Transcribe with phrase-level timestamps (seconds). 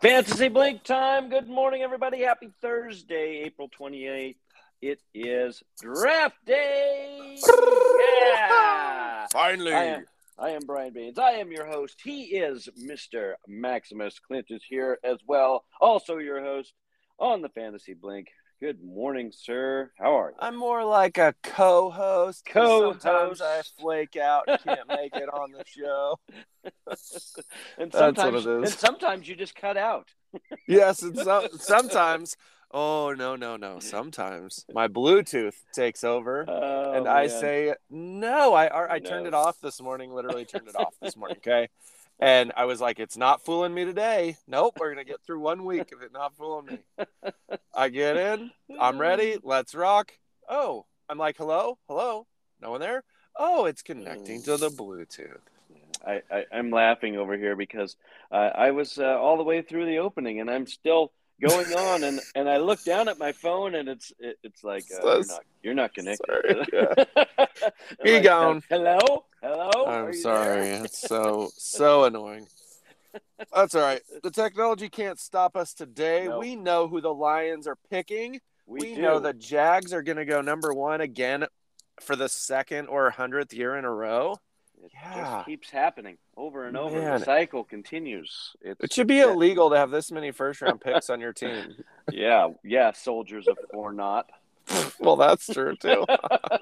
[0.00, 1.28] Fantasy Blink time.
[1.28, 2.20] Good morning, everybody.
[2.20, 4.36] Happy Thursday, April 28th.
[4.80, 7.36] It is draft day.
[8.36, 9.26] Yeah.
[9.32, 9.72] Finally.
[9.72, 10.04] I am,
[10.38, 11.18] I am Brian Baines.
[11.18, 11.96] I am your host.
[12.04, 13.32] He is Mr.
[13.48, 14.20] Maximus.
[14.20, 15.64] Clint is here as well.
[15.80, 16.74] Also, your host
[17.18, 18.28] on the Fantasy Blink.
[18.60, 19.92] Good morning, sir.
[19.98, 20.36] How are you?
[20.40, 22.44] I'm more like a co-host.
[22.44, 23.02] Co-host.
[23.02, 26.18] Sometimes I flake out and can't make it on the show.
[27.78, 28.70] and sometimes, it is.
[28.70, 30.08] and sometimes you just cut out.
[30.66, 32.36] Yes, and so, sometimes.
[32.70, 33.78] Oh no no no!
[33.78, 37.30] Sometimes my Bluetooth takes over, Oh, and I man.
[37.40, 38.52] say no.
[38.52, 40.12] I I, I turned it off this morning.
[40.12, 41.38] Literally turned it off this morning.
[41.38, 41.68] Okay,
[42.18, 44.36] and I was like, it's not fooling me today.
[44.46, 47.30] Nope, we're gonna get through one week of it not fooling me.
[47.74, 48.50] I get in.
[48.78, 49.38] I'm ready.
[49.42, 50.12] Let's rock.
[50.48, 52.26] Oh, I'm like, hello, hello.
[52.60, 53.04] No one there.
[53.36, 55.38] Oh, it's connecting to the Bluetooth.
[56.06, 57.96] I, I, I'm laughing over here because
[58.32, 62.04] uh, I was uh, all the way through the opening and I'm still going on
[62.04, 65.26] and, and I look down at my phone and it's it, it's like uh, you're
[65.26, 66.26] not you're not connected.
[66.26, 67.44] Sorry, yeah.
[68.04, 68.60] Here like, go.
[68.68, 69.86] Hello, hello.
[69.86, 70.68] I'm sorry.
[70.68, 72.46] It's so so annoying.
[73.54, 74.02] That's all right.
[74.22, 76.26] The technology can't stop us today.
[76.28, 76.38] No.
[76.38, 78.40] We know who the Lions are picking.
[78.66, 81.46] We, We, know the Jags are going to go number one again
[82.00, 84.36] for the second or hundredth year in a row.
[84.84, 85.20] It Yeah.
[85.36, 87.00] just keeps happening over and over.
[87.00, 87.18] Man.
[87.20, 88.54] The cycle continues.
[88.62, 91.32] It's, It should be yeah, illegal to have this many first round picks on your
[91.32, 91.74] team.
[92.12, 94.30] Yeah, yeah, soldiers of four not.
[95.00, 96.04] Well, that's true too.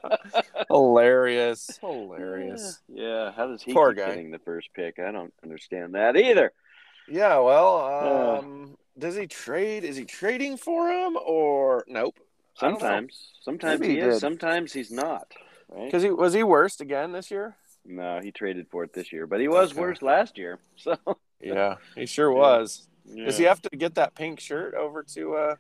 [0.69, 1.79] Hilarious.
[1.81, 2.81] Hilarious.
[2.93, 4.09] Yeah, how does he Poor keep guy.
[4.11, 4.99] getting the first pick?
[4.99, 6.53] I don't understand that either.
[7.09, 8.39] Yeah, well, Uh.
[8.41, 9.85] um, does he trade?
[9.85, 12.19] Is he trading for him or nope?
[12.61, 12.79] I don't know.
[12.81, 15.31] Sometimes, sometimes Maybe he, he is, sometimes he's not.
[15.69, 15.85] Right?
[15.87, 17.57] Because he was he worst again this year?
[17.89, 19.81] No, he traded for it this year, but he was Okay.
[19.81, 20.59] worse last year.
[20.77, 20.97] So
[21.41, 22.39] Yeah, he sure Yeah.
[22.39, 22.89] was.
[23.15, 25.35] Does he have to get that pink shirt over to?
[25.37, 25.57] uh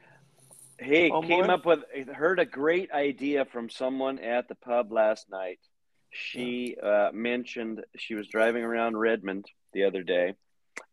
[0.78, 1.80] Hey, Oh, came up with
[2.12, 5.58] heard a great idea from someone at the pub last night.
[6.10, 10.34] She uh, mentioned she was driving around Redmond the other day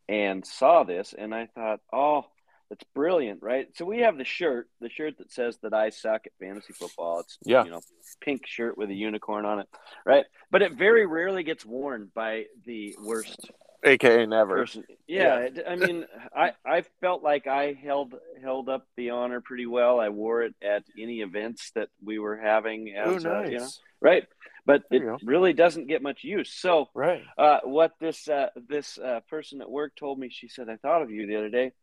[0.08, 2.26] and saw this, and I thought, oh,
[2.70, 3.68] that's brilliant, right?
[3.76, 7.20] So we have the shirt, the shirt that says that I suck at fantasy football.
[7.22, 7.64] It's Yeah.
[7.66, 7.82] you know,
[8.22, 9.68] pink shirt with a unicorn on it,
[10.06, 10.26] right?
[10.52, 13.52] But it very rarely gets worn by the worst
[13.86, 14.56] AKA never.
[14.56, 14.86] person.
[15.08, 19.66] Yeah, it- I mean, I I felt like I held held up the honor pretty
[19.66, 20.00] well.
[20.00, 22.96] I wore it at any events that we were having.
[22.96, 23.52] As, uh, nice.
[23.52, 23.68] you know,
[24.02, 24.26] right?
[24.66, 26.54] But There it really doesn't get much use.
[26.54, 27.22] So, Right.
[27.38, 31.02] uh, what this uh, this uh, person at work told me, she said, "I thought
[31.02, 31.74] of you the other day."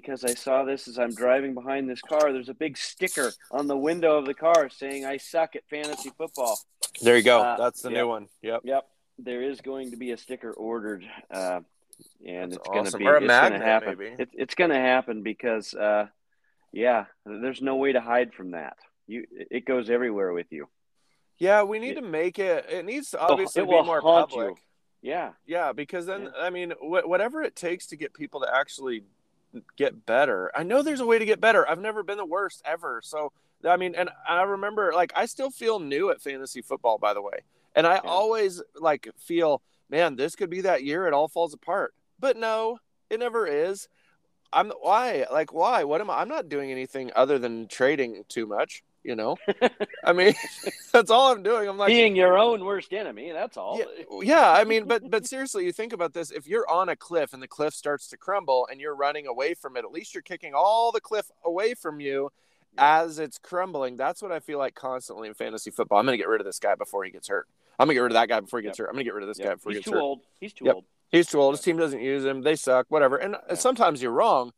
[0.00, 3.66] Because I saw this as I'm driving behind this car, there's a big sticker on
[3.66, 6.56] the window of the car saying "I suck at fantasy football."
[7.02, 7.40] There you go.
[7.42, 7.98] Uh, That's the yep.
[7.98, 8.28] new one.
[8.42, 8.60] Yep.
[8.62, 8.86] Yep,
[9.18, 11.60] there is going to be a sticker ordered, uh,
[12.24, 14.00] and That's it's going to be Or a it's going to happen.
[14.00, 16.06] It, it's going to happen because, uh,
[16.72, 18.76] yeah, there's no way to hide from that.
[19.08, 20.68] You, it goes everywhere with you.
[21.38, 22.66] Yeah, we need It- to make it.
[22.70, 24.50] It needs to obviously it be more public.
[24.50, 24.56] you.
[25.10, 26.30] Yeah, Yeah, because then Yeah.
[26.40, 29.02] I mean, wh- whatever it takes to get people to actually
[29.76, 30.50] get better.
[30.56, 31.68] I know there's a way to get better.
[31.68, 33.00] I've never been the worst ever.
[33.02, 33.32] So
[33.64, 37.22] I mean, and I remember like I still feel new at fantasy football, by the
[37.22, 37.40] way,
[37.74, 38.00] and I Yeah.
[38.10, 41.94] always like feel, man, this could be that year it all falls apart.
[42.20, 42.78] But no,
[43.10, 43.88] it never is.
[44.52, 45.84] I'm why like why?
[45.84, 46.20] What am I?
[46.20, 48.82] I'm not doing anything other than trading too much.
[49.04, 49.36] You know,
[50.04, 50.34] I mean,
[50.92, 51.68] that's all I'm doing.
[51.68, 53.30] I'm like, being your own worst enemy.
[53.32, 53.78] That's all.
[53.78, 53.84] yeah,
[54.22, 56.30] yeah, I mean, but but seriously, you think about this.
[56.30, 59.54] If you're on a cliff and the cliff starts to crumble and you're running away
[59.54, 62.30] from it, at least you're kicking all the cliff away from you
[62.76, 63.96] as it's crumbling.
[63.96, 65.98] That's what I feel like constantly in fantasy football.
[65.98, 67.46] I'm gonna get rid of this guy before he gets hurt.
[67.78, 68.88] I'm gonna get rid of that guy before he gets hurt.
[68.88, 69.46] I'm gonna get rid of this Yeah.
[69.46, 70.02] guy before he He's gets too hurt.
[70.02, 70.20] old.
[70.40, 70.74] He's too Yep.
[70.74, 70.84] old.
[71.10, 71.54] He's too old.
[71.54, 72.42] His team doesn't use him.
[72.42, 72.86] They suck.
[72.88, 73.16] Whatever.
[73.16, 74.52] And sometimes you're wrong,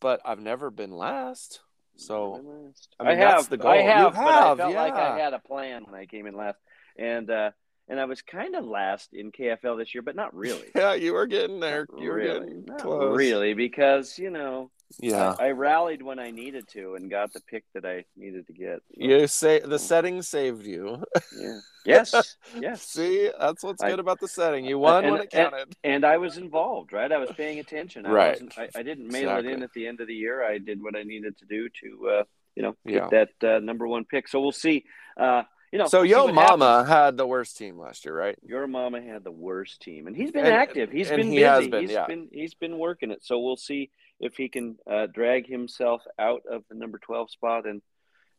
[0.00, 1.60] but I've never been last.
[1.96, 3.70] So I, mean, I mean, that's have, the goal.
[3.70, 6.26] I You have, but I have, felt like I had a plan when I came
[6.26, 6.58] in last,
[6.98, 7.50] and uh,
[7.88, 10.66] and I was kind of last in KFL this year, but not really.
[10.74, 11.86] yeah, you were getting there.
[11.90, 13.16] Not You were really, getting not close.
[13.16, 15.34] really, because you know Yeah.
[15.38, 18.52] I, I rallied when I needed to and got the pick that I needed to
[18.52, 18.76] get.
[18.78, 21.02] So, You say the setting saved you.
[21.36, 21.58] yeah.
[21.84, 22.36] Yes.
[22.60, 22.82] Yes.
[22.82, 24.64] See, that's what's I- good about the setting.
[24.64, 25.74] You won and- when it counted.
[25.84, 27.10] And I was involved, right?
[27.10, 28.06] I was paying attention.
[28.06, 28.32] I Right.
[28.32, 30.44] wasn't- I, I didn't mail it in at the end of the year.
[30.44, 32.24] I did what I needed to do to, uh,
[32.54, 33.08] you know, Yeah.
[33.10, 34.28] get that uh, number one pick.
[34.28, 34.84] So we'll see.
[35.16, 35.42] Uh,
[35.76, 36.88] you know, so see Yo Mama happens.
[36.88, 38.36] had the worst team last year, right?
[38.44, 40.90] Your mama had the worst team, and he's been And- active.
[40.90, 41.42] He's been he busy.
[41.42, 42.06] has been, He's yeah.
[42.06, 43.24] been he's been working it.
[43.24, 43.90] So we'll see
[44.20, 47.82] if he can uh, drag himself out of the number twelve spot and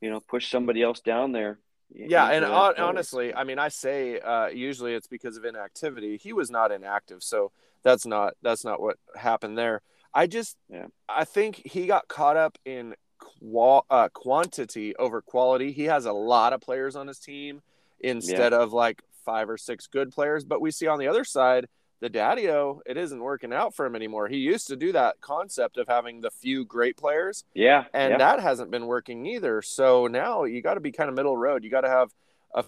[0.01, 1.59] you know push somebody else down there.
[1.93, 5.45] Yeah, and into hon- that, honestly, I mean, I say uh, usually it's because of
[5.45, 6.17] inactivity.
[6.17, 7.51] He was not inactive, so
[7.83, 9.81] that's not that's not what happened there.
[10.13, 10.87] I just, Yeah.
[11.07, 15.71] I think he got caught up in qual- uh, quantity over quality.
[15.71, 17.61] He has a lot of players on his team
[17.99, 20.43] instead of like five or six good players.
[20.45, 21.67] But we see on the other side,
[21.99, 24.27] the Daddio, it isn't working out for him anymore.
[24.27, 28.17] He used to do that concept of having the few great players, Yeah, and yeah.
[28.19, 29.63] that hasn't been working either.
[29.63, 31.63] So now you got to be kind of middle road.
[31.63, 32.13] You got to have
[32.53, 32.63] a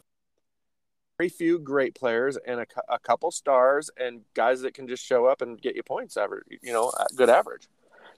[1.19, 5.27] very few great players and a, a couple stars and guys that can just show
[5.27, 7.67] up and get you points average, you know, good average.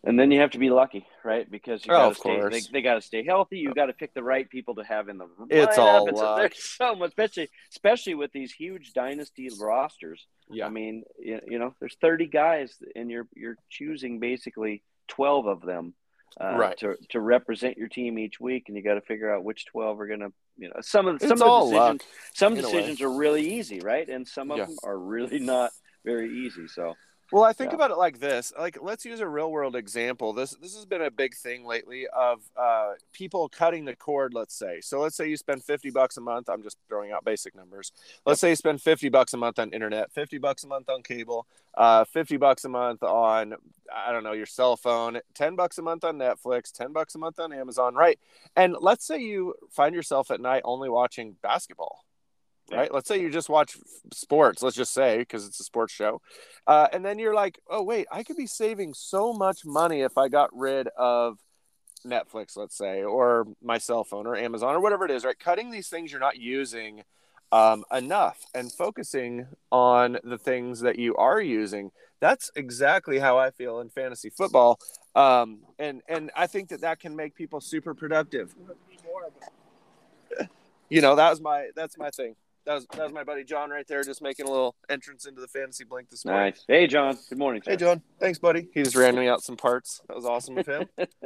[0.04, 1.50] And then you have to be lucky, right?
[1.50, 2.34] Because you Oh, got of to stay.
[2.36, 2.68] They, course.
[2.70, 3.60] they got to stay healthy.
[3.60, 5.26] You got to pick the right people to have in the.
[5.26, 5.48] lineup.
[5.52, 6.38] It's all It's- luck.
[6.40, 10.26] There's so much, especially especially with these huge dynasty rosters.
[10.50, 10.66] Yeah.
[10.66, 15.62] I mean, you, you know, there's 30 guys, and you're you're choosing basically 12 of
[15.62, 15.94] them
[16.40, 16.78] uh, Right.
[16.80, 20.00] to to represent your team each week, and you got to figure out which 12
[20.00, 21.74] are going to, you know, some of some It's of the decisions.
[21.74, 22.02] luck.
[22.34, 22.72] Some in a way.
[22.74, 24.10] decisions are really easy, right?
[24.10, 24.66] And some of Yeah.
[24.66, 25.70] them are really not
[26.04, 26.68] very easy.
[26.68, 26.96] So
[27.32, 27.76] Well, I think Yeah.
[27.76, 28.52] about it like this.
[28.60, 30.34] Like, let's use a real world example.
[30.34, 34.34] This this has been a big thing lately of uh, people cutting the cord.
[34.34, 34.82] Let's say.
[34.82, 36.50] So let's say you spend fifty bucks a month.
[36.50, 37.94] I'm just throwing out basic numbers.
[38.26, 41.04] Let's say you spend fifty bucks a month on internet, fifty bucks a month on
[41.04, 43.56] cable, uh, fifty bucks a month on
[43.94, 47.18] I don't know your cell phone, ten bucks a month on Netflix, ten bucks a
[47.18, 48.20] month on Amazon, right?
[48.58, 52.04] And let's say you find yourself at night only watching basketball
[52.72, 52.94] right?
[52.94, 53.78] Let's say you just watch
[54.14, 56.22] sports, let's just say, because it's a sports show.
[56.68, 60.18] Uh, and then you're like, oh, wait, I could be saving so much money if
[60.18, 61.38] I got rid of
[62.06, 65.38] Netflix, let's say, or my cell phone or Amazon or whatever it is, right?
[65.38, 67.04] Cutting these things you're not using
[67.52, 71.92] um, enough and focusing on the things that you are using.
[72.20, 74.80] That's exactly how I feel in fantasy football.
[75.16, 78.56] Um, and, and I think that that can make people super productive.
[80.90, 82.36] You know, that was my, that's my thing.
[82.66, 85.42] That was, that was my buddy John right there, just making a little entrance into
[85.42, 86.46] the fantasy blink this morning.
[86.52, 86.64] nice.
[86.68, 87.18] Hey, John.
[87.30, 87.62] Good morning.
[87.66, 87.76] Hey.
[87.76, 88.02] John.
[88.20, 88.68] Thanks, buddy.
[88.74, 90.02] He just ran me out some parts.
[90.08, 90.88] That was awesome of him.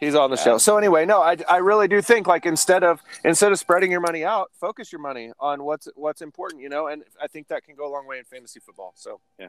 [0.00, 0.42] He's on the Yeah.
[0.44, 0.58] show.
[0.58, 4.00] So anyway, no, I, I really do think like instead of instead of spreading your
[4.00, 6.86] money out, focus your money on what's what's important, you know.
[6.86, 8.92] And I think that can go a long way in fantasy football.
[8.96, 9.48] So yeah,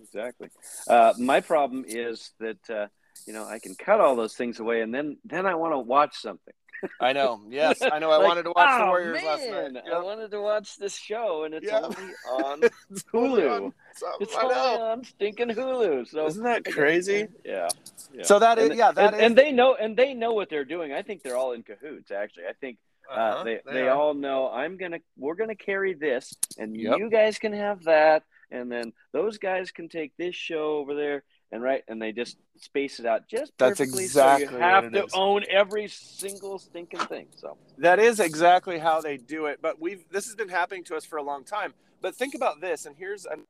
[0.00, 0.48] exactly.
[0.88, 2.86] Uh, my problem is that uh,
[3.26, 5.78] you know I can cut all those things away, and then then I want to
[5.78, 6.54] watch something.
[7.00, 7.40] I know.
[7.48, 8.10] Yes, I know.
[8.10, 9.84] I Like, wanted to watch the "Oh, Warriors last man, night.
[9.92, 11.80] I wanted to watch this show, and it's Yeah.
[11.82, 13.62] only on It's Hulu.
[13.64, 13.74] on
[14.20, 16.06] it's only on stinking Hulu.
[16.08, 17.28] So Isn't that crazy?
[17.44, 17.68] Yeah.
[18.12, 18.22] yeah.
[18.24, 20.48] So that is and, yeah, that and, is and they know and they know what
[20.50, 20.92] they're doing.
[20.92, 22.10] I think they're all in cahoots.
[22.10, 22.78] Actually, I think
[23.10, 23.96] uh, Uh-huh, they they are.
[23.96, 26.98] all know I'm gonna we're gonna carry this, and Yep.
[26.98, 31.22] you guys can have that, and then those guys can take this show over there,
[31.52, 34.04] and right, and they just space it out just That's perfectly.
[34.04, 35.12] exactly so you have to is.
[35.14, 37.26] own every single stinking thing.
[37.36, 39.60] So That is exactly how they do it.
[39.62, 41.74] But we've this has been happening to us for a long time.
[42.00, 43.44] But think about this, and here's an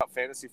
[0.00, 0.48] about fantasy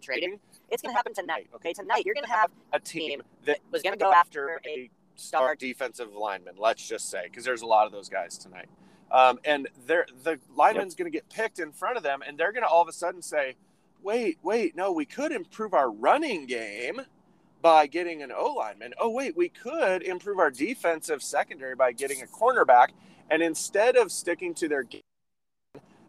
[0.00, 0.40] trading.
[0.70, 1.48] It's going to happen tonight.
[1.54, 4.56] Okay, tonight you're going to have a team that was going gonna go go after
[4.56, 6.54] after a star defensive lineman.
[6.58, 8.68] Let's just say because there's a lot of those guys tonight,
[9.10, 12.52] um, and they're the lineman's going to get picked in front of them, and they're
[12.52, 13.56] going to all of a sudden say,
[14.02, 17.00] "Wait, wait, no, we could improve our running game."
[17.62, 18.94] By getting an O lineman.
[18.98, 22.88] Oh, wait, we could improve our defensive secondary by getting a cornerback.
[23.30, 25.02] And instead of sticking to their game,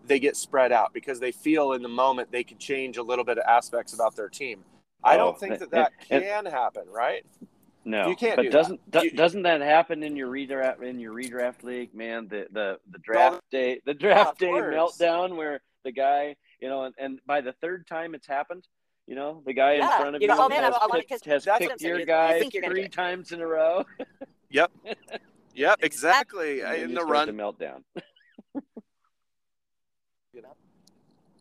[0.05, 3.25] they get spread out because they feel in the moment they could change a little
[3.25, 4.63] bit of aspects about their team.
[5.03, 7.25] I don't think that that can happen, right?
[7.83, 11.13] No, You can't But do doesn't do- doesn't that happen in your redraft in your
[11.13, 12.27] redraft league, man?
[12.27, 14.73] The the the draft day the draft day course.
[14.75, 18.67] meltdown where the guy you know and, and by the third time it's happened.
[19.07, 20.85] You know, the guy in front of you you, go, "Oh, man, I- has, I
[20.87, 22.75] wanna- picked, 'cause has picked what I'm saying, your you- you guy think you're gonna
[22.75, 23.83] three times in a row.
[24.53, 24.71] Yep.
[25.55, 26.61] Yep, exactly.
[26.63, 27.53] and In the run to run.
[27.53, 27.83] meltdown.
[30.33, 30.55] You know?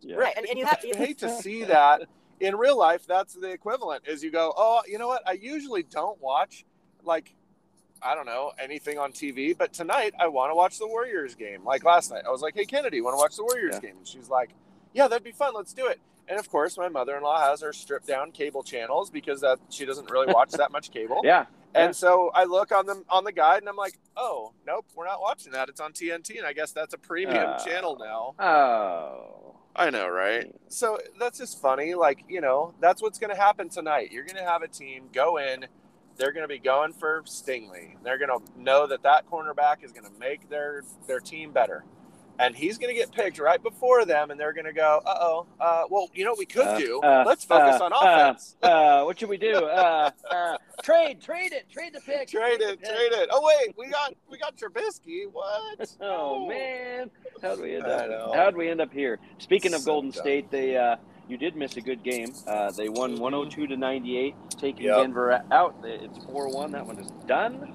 [0.01, 0.17] Yeah.
[0.17, 0.97] right, and, and you have I to.
[0.97, 2.03] hate to see that
[2.41, 3.07] in real life.
[3.07, 4.05] That's the equivalent.
[4.09, 5.23] Is you go, oh, you know what?
[5.29, 6.65] I usually don't watch
[7.05, 7.35] like
[8.03, 11.65] I don't know anything on TV, but tonight I want to watch the Warriors game.
[11.65, 13.81] Like last night, I was like, hey Kennedy, want to watch the Warriors Yeah.
[13.91, 13.99] game?
[13.99, 14.51] And she's like,
[14.95, 15.53] yeah, that'd be fun.
[15.55, 16.01] Let's do it.
[16.27, 20.11] And of course, my mother-in-law has her stripped down cable channels because that she doesn't
[20.11, 21.21] really watch that much cable.
[21.25, 21.47] Yeah.
[21.75, 25.07] And so I look on the on the guide and I'm like, oh, nope, we're
[25.07, 25.69] not watching that.
[25.69, 27.65] It's on TNT, and I guess that's a premium Oh.
[27.65, 28.35] channel now.
[28.45, 29.57] Oh.
[29.77, 30.53] I know, right?
[30.69, 31.95] So that's just funny.
[31.95, 34.11] Like, you know, that's what's going to happen tonight.
[34.11, 35.67] You're going to have a team go in.
[36.17, 37.95] They're going to be going for Stingley.
[38.03, 41.85] They're going to know that that cornerback is going to make their their team better.
[42.41, 45.47] And he's going to get picked right before them, and they're going to go, uh-oh,
[45.61, 47.01] uh, well, you know what we could Uh, do?
[47.03, 48.57] uh, Let's focus uh, on uh, offense.
[48.63, 49.53] Uh, what should we do?
[49.57, 52.29] Uh, uh, trade, trade it, trade the pick.
[52.29, 53.29] Trade it, the trade it.
[53.31, 55.25] Oh wait, we got we got Trubisky.
[55.31, 55.97] What?
[56.01, 57.11] Oh man,
[57.43, 58.35] how'd we end up?
[58.35, 59.19] How'd we end up here?
[59.39, 60.21] Speaking of So Golden dumb.
[60.23, 60.97] State, they uh,
[61.29, 62.33] you did miss a good game.
[62.47, 64.97] Uh, they won 102 to 98, taking Yep.
[64.97, 65.75] Denver out.
[65.85, 66.73] It's 4-1.
[66.73, 67.75] That one is done.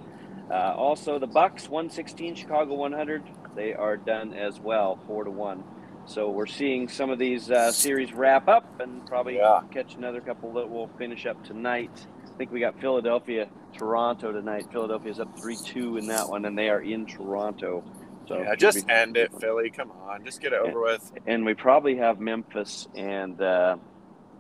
[0.50, 3.24] Uh, also, the Bucks 116, Chicago 100.
[3.56, 5.64] They are done as well, four to one.
[6.08, 9.62] So we're seeing some of these uh, series wrap up, and probably Yeah.
[9.72, 12.06] catch another couple that will finish up tonight.
[12.26, 14.68] I think we got Philadelphia, Toronto tonight.
[14.72, 17.84] Philadelphia's up three two in that one, and they are in Toronto.
[18.28, 19.70] So yeah, just be- end it, Philly.
[19.72, 21.12] Come on, just get it over with.
[21.26, 23.78] and we probably have Memphis and uh,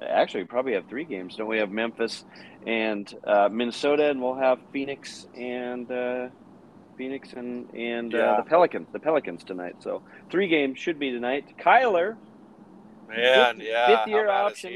[0.01, 1.35] actually we probably have three games.
[1.35, 2.25] Don't we have Memphis
[2.67, 6.27] and uh, Minnesota, and we'll have Phoenix and uh,
[6.97, 8.87] Phoenix and and uh, the Pelicans.
[8.93, 9.75] The Pelicans tonight.
[9.79, 11.45] So three games should be tonight.
[11.59, 12.15] Kyler,
[13.09, 13.87] Man, Fifth- yeah.
[13.87, 14.71] fifth year how bad is option.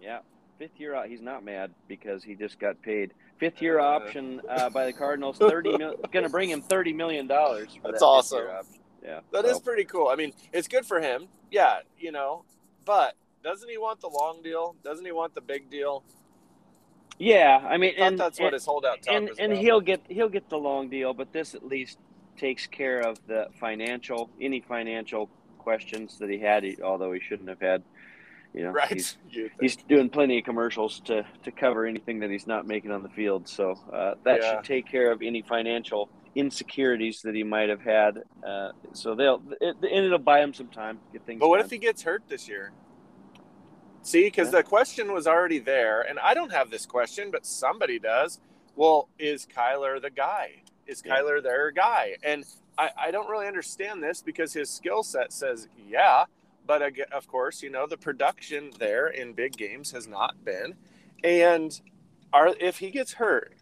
[0.00, 0.18] yeah,
[0.58, 0.94] fifth year.
[0.94, 1.08] out.
[1.08, 3.12] He's not mad because he just got paid.
[3.38, 3.84] Fifth year Uh.
[3.84, 5.38] option uh, by the Cardinals.
[5.38, 5.96] Thirty mil.
[6.12, 7.68] Going to bring him thirty million dollars.
[7.84, 8.46] That's awesome.
[9.02, 10.08] Yeah, That so- is pretty cool.
[10.08, 11.26] I mean, it's good for him.
[11.50, 12.44] Yeah, you know,
[12.84, 14.76] but doesn't he want the long deal?
[14.82, 16.02] Doesn't he want the big deal?
[17.18, 19.62] Yeah, I mean, I thought and, that's what and- his holdout talk and and about.
[19.64, 21.98] he'll get he'll get the long deal, but this at least
[22.36, 25.28] takes care of the financial any financial
[25.58, 27.82] questions that he had, although he shouldn't have had.
[28.52, 28.92] You know, right.
[28.92, 29.16] he's,
[29.60, 33.08] he's doing plenty of commercials to to cover anything that he's not making on the
[33.08, 34.56] field, so uh, that Yeah.
[34.56, 38.22] should take care of any financial insecurities that he might have had.
[38.46, 41.40] Uh, so they'll it, and it'll buy him some time get things.
[41.40, 41.64] But what done.
[41.66, 42.72] if he gets hurt this year?
[44.04, 44.58] See, because Yeah.
[44.60, 48.38] the question was already there, and I don't have this question, but somebody does.
[48.76, 50.62] Well, is Kyler the guy?
[50.86, 51.16] Is Yeah.
[51.16, 52.16] Kyler their guy?
[52.22, 52.44] And
[52.76, 56.26] I, I don't really understand this because his skill set says yeah,
[56.66, 56.82] but
[57.12, 60.74] of course, you know the production there in big games has not been.
[61.22, 61.80] And
[62.32, 63.54] are if he gets hurt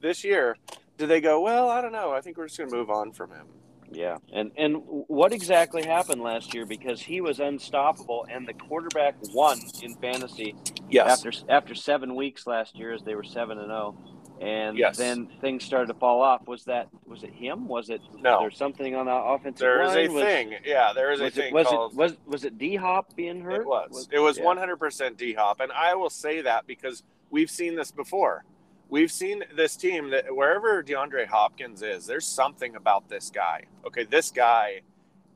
[0.00, 0.56] this year,
[0.96, 1.40] do they go?
[1.40, 2.12] Well, I don't know.
[2.12, 3.46] I think we're just going to move on from him.
[3.90, 6.66] Yeah, and and what exactly happened last year?
[6.66, 10.54] Because he was unstoppable, and the quarterback won in fantasy
[11.00, 13.96] after after seven weeks last year, as they were seven and zero,
[14.40, 14.98] and Yes.
[14.98, 16.46] then things started to fall off.
[16.46, 17.66] Was that was it him?
[17.66, 18.40] Was it No.
[18.40, 20.12] there something on the offensive There There is a?
[20.12, 20.54] Was- thing.
[20.66, 21.92] Yeah, there is a Was thing it was called.
[21.92, 23.62] it was was it D Hop being hurt?
[23.62, 24.08] It was.
[24.12, 24.44] It was yeah.
[24.44, 28.44] one hundred percent D Hop, and I will say that because we've seen this before.
[28.90, 33.64] We've seen this team that wherever DeAndre Hopkins is, there's something about this guy.
[33.86, 34.80] Okay, this guy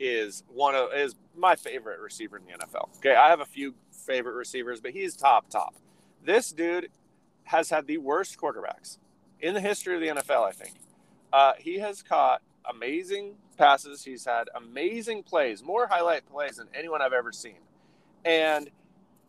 [0.00, 2.88] is one of is my favorite receiver in the NFL.
[2.96, 5.74] Okay, I have a few favorite receivers, but he's top top.
[6.24, 6.88] This dude
[7.44, 8.98] has had the worst quarterbacks
[9.40, 10.44] in the history of the NFL.
[10.44, 10.74] I think
[11.32, 14.02] uh, he has caught amazing passes.
[14.02, 17.58] He's had amazing plays, more highlight plays than anyone I've ever seen,
[18.24, 18.70] and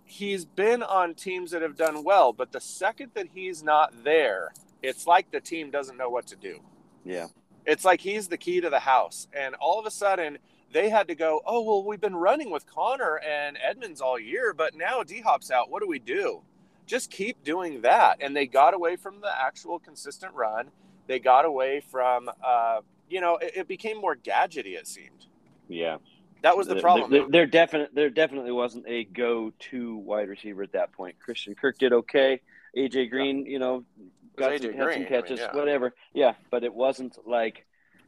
[0.05, 2.33] he's been on teams that have done well.
[2.33, 6.35] But the second that he's not there, it's like the team doesn't know what to
[6.35, 6.59] do.
[7.05, 7.27] Yeah,
[7.65, 9.27] It's like he's the key to the house.
[9.33, 10.37] And all of a sudden,
[10.71, 14.53] they had to go, oh, well, we've been running with Conner and Edmonds all year,
[14.53, 15.69] but now D Hop's out.
[15.69, 16.41] What do we do?
[16.85, 18.17] Just keep doing that.
[18.21, 20.69] And they got away from the actual consistent run.
[21.07, 22.79] They got away from, uh,
[23.09, 25.27] you know, it, it became more gadgety, it seemed.
[25.67, 25.97] yeah.
[26.43, 27.09] That was the problem.
[27.09, 31.17] There, there definite there definitely wasn't a go-to wide receiver at that point.
[31.19, 32.41] Christian Kirk did okay.
[32.77, 33.85] AJ Green, you know,
[34.35, 35.55] got some, had Green, I mean, catches, yeah.
[35.55, 35.93] whatever.
[36.13, 37.65] Yeah, but it wasn't like,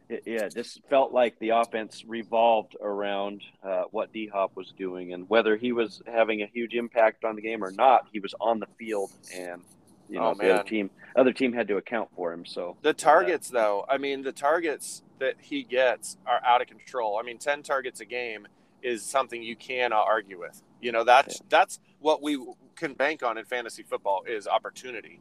[0.09, 5.13] it, yeah, this felt like the offense revolved around uh, what D Hop was doing,
[5.13, 8.35] and whether he was having a huge impact on the game or not, he was
[8.41, 9.61] on the field, and
[10.09, 12.45] you oh, know Oh, the other team other team had to account for him.
[12.45, 17.17] So The targets, though, I mean, the targets that he gets are out of control.
[17.19, 18.47] I mean, ten targets a game
[18.81, 20.61] is something you cannot argue with.
[20.81, 22.43] You know, that's that's what we
[22.75, 25.19] can bank on in fantasy football is opportunity,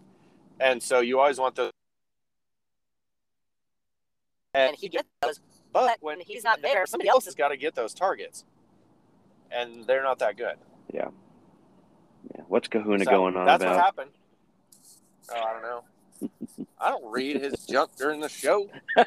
[0.60, 1.70] and so you always want the.
[4.52, 5.40] And he gets those.
[5.72, 8.44] But when when he's not there, somebody else has got to get those targets,
[9.50, 10.56] and they're not that good.
[10.92, 11.08] Yeah.
[12.34, 13.76] Yeah, what's Kahuna So, going on That's about?
[13.76, 14.10] what happened.
[15.32, 15.84] Oh, I don't know.
[16.80, 18.68] I don't read his junk during the show.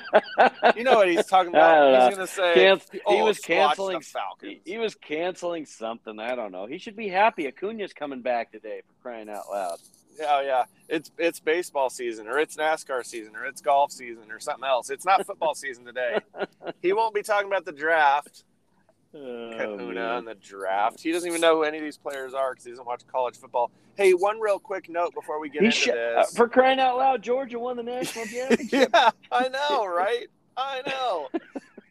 [0.76, 2.10] You know what he's talking about?
[2.10, 6.20] He's to say Canc- he "Oh, was canceling Falcons." He, he was canceling something.
[6.20, 6.66] I don't know.
[6.68, 7.48] He should be happy.
[7.48, 9.78] Acuna's coming back today for crying out loud.
[10.20, 10.64] Yeah, yeah.
[10.90, 14.90] It's it's baseball season, or it's NASCAR season, or it's golf season, or something else.
[14.92, 16.20] It's not football season today.
[16.82, 18.44] He won't be talking about the draft,
[19.12, 19.98] Kahuna, man.
[20.20, 21.00] and the draft.
[21.02, 23.36] He doesn't even know who any of these players are because he doesn't watch college
[23.38, 23.72] football.
[23.96, 26.36] Hey, one real quick note before we get He into sh- uh, this.
[26.36, 28.90] for crying out loud, Georgia won the national championship.
[28.94, 30.28] yeah, I know, right?
[30.56, 31.30] I know.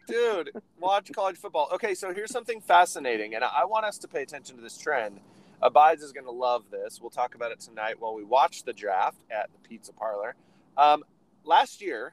[0.07, 1.69] Dude, watch college football.
[1.75, 4.79] Okay, so here's something fascinating, and I I want us to pay attention to this
[4.79, 5.19] trend.
[5.63, 7.01] Abides is going to love this.
[7.01, 10.37] We'll talk about it tonight while we watch the draft at the Pizza Parlor.
[10.77, 11.03] Um,
[11.45, 12.13] last year,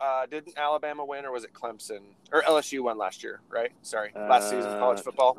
[0.00, 2.00] uh, didn't Alabama win, or was it Clemson
[2.32, 3.40] or LSU won last year?
[3.48, 3.72] Right?
[3.82, 5.38] Sorry, last season of college Uh, football.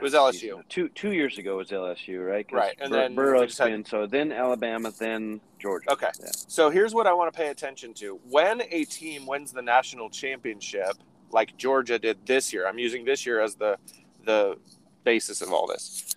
[0.00, 0.32] It was LSU.
[0.32, 0.64] season.
[0.68, 2.46] Two two years ago was LSU, right?
[2.50, 5.92] Right, and Bur- then Burrow's had- been so then Alabama, then Georgia.
[5.92, 6.10] Okay.
[6.20, 6.26] Yeah.
[6.32, 8.18] So here's what I want to pay attention to.
[8.28, 10.94] When a team wins the national championship,
[11.30, 13.78] like Georgia did this year, I'm using this year as the
[14.24, 14.56] the
[15.04, 16.16] basis of all this.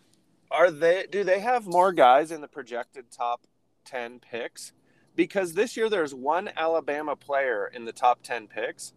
[0.52, 3.42] Are they do they have more guys in the projected top
[3.86, 4.72] 10 picks?
[5.16, 8.94] Because this year there's one Alabama player in the top 10 picks.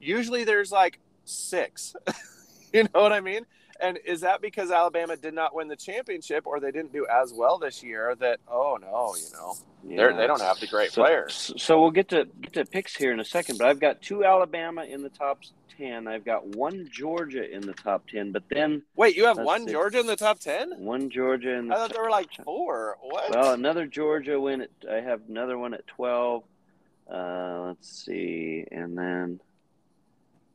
[0.00, 1.94] Usually there's like 6.
[2.72, 3.46] you know what I mean?
[3.80, 7.32] And is that because Alabama did not win the championship or they didn't do as
[7.32, 9.54] well this year that oh no, you know.
[9.84, 11.52] They're, they don't have the great so, players.
[11.56, 14.24] So we'll get to get to picks here in a second, but I've got two
[14.24, 15.40] Alabama in the top
[15.78, 16.08] ten.
[16.08, 19.72] I've got one Georgia in the top ten, but then Wait, you have one see.
[19.72, 20.72] Georgia in the top ten?
[20.78, 22.98] one Georgia in the I thought there were like four.
[23.00, 23.30] What?
[23.30, 26.42] Well, another Georgia win at I have another one at twelve.
[27.10, 29.40] Uh, let's see, and then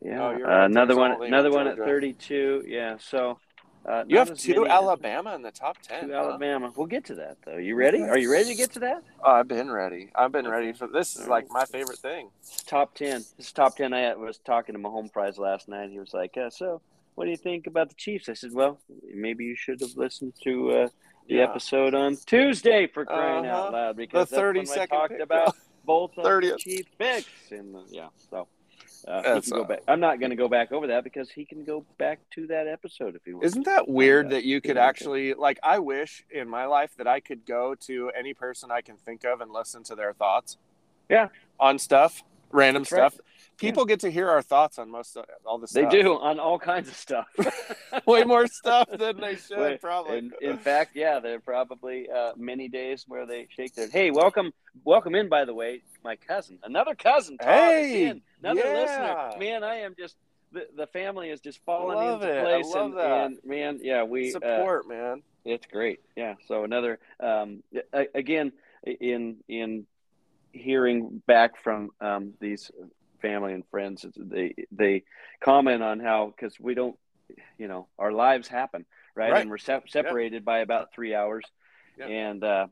[0.03, 0.65] yeah, Oh, you're uh, right.
[0.65, 2.63] another one, another one one at thirty-two.
[2.67, 3.39] Yeah, so
[3.87, 6.07] uh, you have as two many- Alabama in the top ten.
[6.07, 6.19] Two huh?
[6.19, 6.71] Alabama.
[6.75, 7.57] We'll get to that though.
[7.57, 8.01] You ready?
[8.01, 9.03] Are you ready to get to that?
[9.23, 10.09] Oh, I've been ready.
[10.15, 11.15] I've been ready for this.
[11.15, 12.29] Is like my favorite thing.
[12.65, 13.19] Top ten.
[13.37, 13.93] This is top ten.
[13.93, 15.89] I was talking to my home prize last night.
[15.89, 16.81] He was like, uh, "So,
[17.15, 18.79] what do you think about the Chiefs?" I said, "Well,
[19.13, 20.87] maybe you should have listened to uh,
[21.27, 21.43] the Yeah.
[21.43, 23.55] episode on Tuesday for crying Uh-huh.
[23.67, 25.21] out loud because The that's when 30 I talked pick.
[25.21, 25.55] about
[25.85, 28.07] both of the Chiefs picks and the, yeah.
[28.29, 28.47] So
[29.07, 29.81] uh, go uh, back.
[29.87, 32.67] I'm not going to go back over that because he can go back to that
[32.67, 33.47] episode if he wants.
[33.47, 34.37] Isn't that weird Yeah.
[34.37, 35.59] that you could actually like?
[35.63, 39.23] I wish in my life that I could go to any person I can think
[39.23, 40.57] of and listen to their thoughts.
[41.09, 41.29] Yeah.
[41.59, 43.13] On stuff, random That's right.
[43.57, 45.91] People get to hear our thoughts on most of all the stuff.
[45.91, 47.27] They do on all kinds of stuff.
[48.05, 49.57] way more stuff than they should.
[49.57, 50.17] Wait, probably.
[50.17, 53.87] In, in fact, yeah, there are probably uh, many days where they shake their.
[53.89, 54.51] Hey, welcome,
[54.83, 55.29] welcome in.
[55.29, 57.37] By the way, my cousin, another cousin.
[57.37, 58.21] Todd, Hey, in.
[58.41, 58.73] another yeah.
[58.73, 59.39] listener.
[59.39, 60.15] Man, I am just
[60.53, 62.39] the, the family is just falling into it.
[62.39, 62.73] I place.
[62.73, 63.25] love and, that.
[63.25, 65.23] and man, yeah, we uh, Support, man.
[65.45, 65.99] it's great.
[66.15, 66.35] Yeah.
[66.47, 67.63] So another um,
[68.13, 68.53] again
[68.85, 69.85] in in
[70.51, 72.71] hearing back from um, these
[73.23, 75.03] family and friends, they they
[75.39, 76.95] comment on how because we don't,
[77.57, 79.41] you know, our lives happen right, Right.
[79.41, 81.45] and we're se- separated by about three hours,
[81.97, 82.05] Yeah.
[82.07, 82.67] and uh,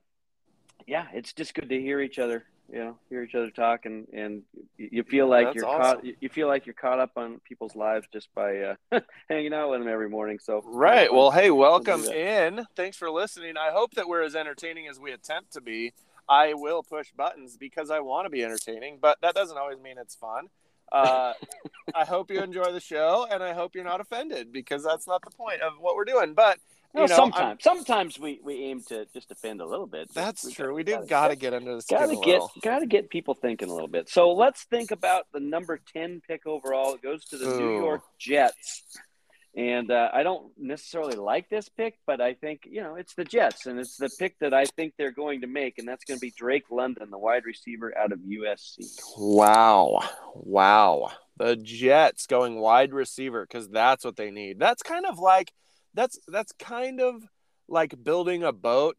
[0.86, 2.46] yeah, it's just good to hear each other.
[2.72, 4.44] You know, hear each other talk, and and
[4.78, 6.02] you you feel like That's you're awesome.
[6.02, 6.22] caught.
[6.22, 9.80] You feel like you're caught up on people's lives just by uh, hanging out with
[9.82, 10.40] them every morning.
[10.40, 11.12] So Right.
[11.14, 12.66] Well, hey, welcome in.
[12.78, 13.58] Thanks for listening.
[13.58, 15.92] I hope that we're as entertaining as we attempt to be.
[16.32, 19.96] I will push buttons because I want to be entertaining, but that doesn't always mean
[20.00, 20.48] it's fun.
[20.92, 21.34] Uh,
[21.96, 25.22] I hope you enjoy the show, and I hope you're not offended because that's not
[25.24, 26.34] the point of what we're doing.
[26.34, 26.58] But
[26.94, 30.14] you Well, know, sometimes, I'm- sometimes we, we aim to just offend a little bit.
[30.14, 30.64] that's we true.
[30.66, 33.34] gotta- We do gotta- got to get under the skin gotta get gotta get people
[33.34, 34.10] thinking a little bit.
[34.10, 36.94] So let's think about the number ten pick overall.
[36.96, 38.84] It goes to the New York Jets,
[39.56, 43.26] and uh, I don't necessarily like this pick, but I think you know it's the
[43.26, 46.18] Jets, and it's the pick that I think they're going to make, and that's going
[46.18, 48.86] to be Drake London, the wide receiver out of USC.
[49.18, 50.00] Wow.
[50.36, 51.12] Wow.
[51.38, 54.58] The Jets going wide receiver because that's what they need.
[54.58, 55.52] That's kind of like
[55.94, 57.22] that's that's kind of
[57.68, 58.98] like building a boat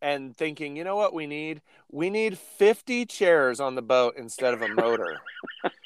[0.00, 1.62] and thinking, you know what we need?
[1.90, 5.20] We need 50 chairs on the boat instead of a motor.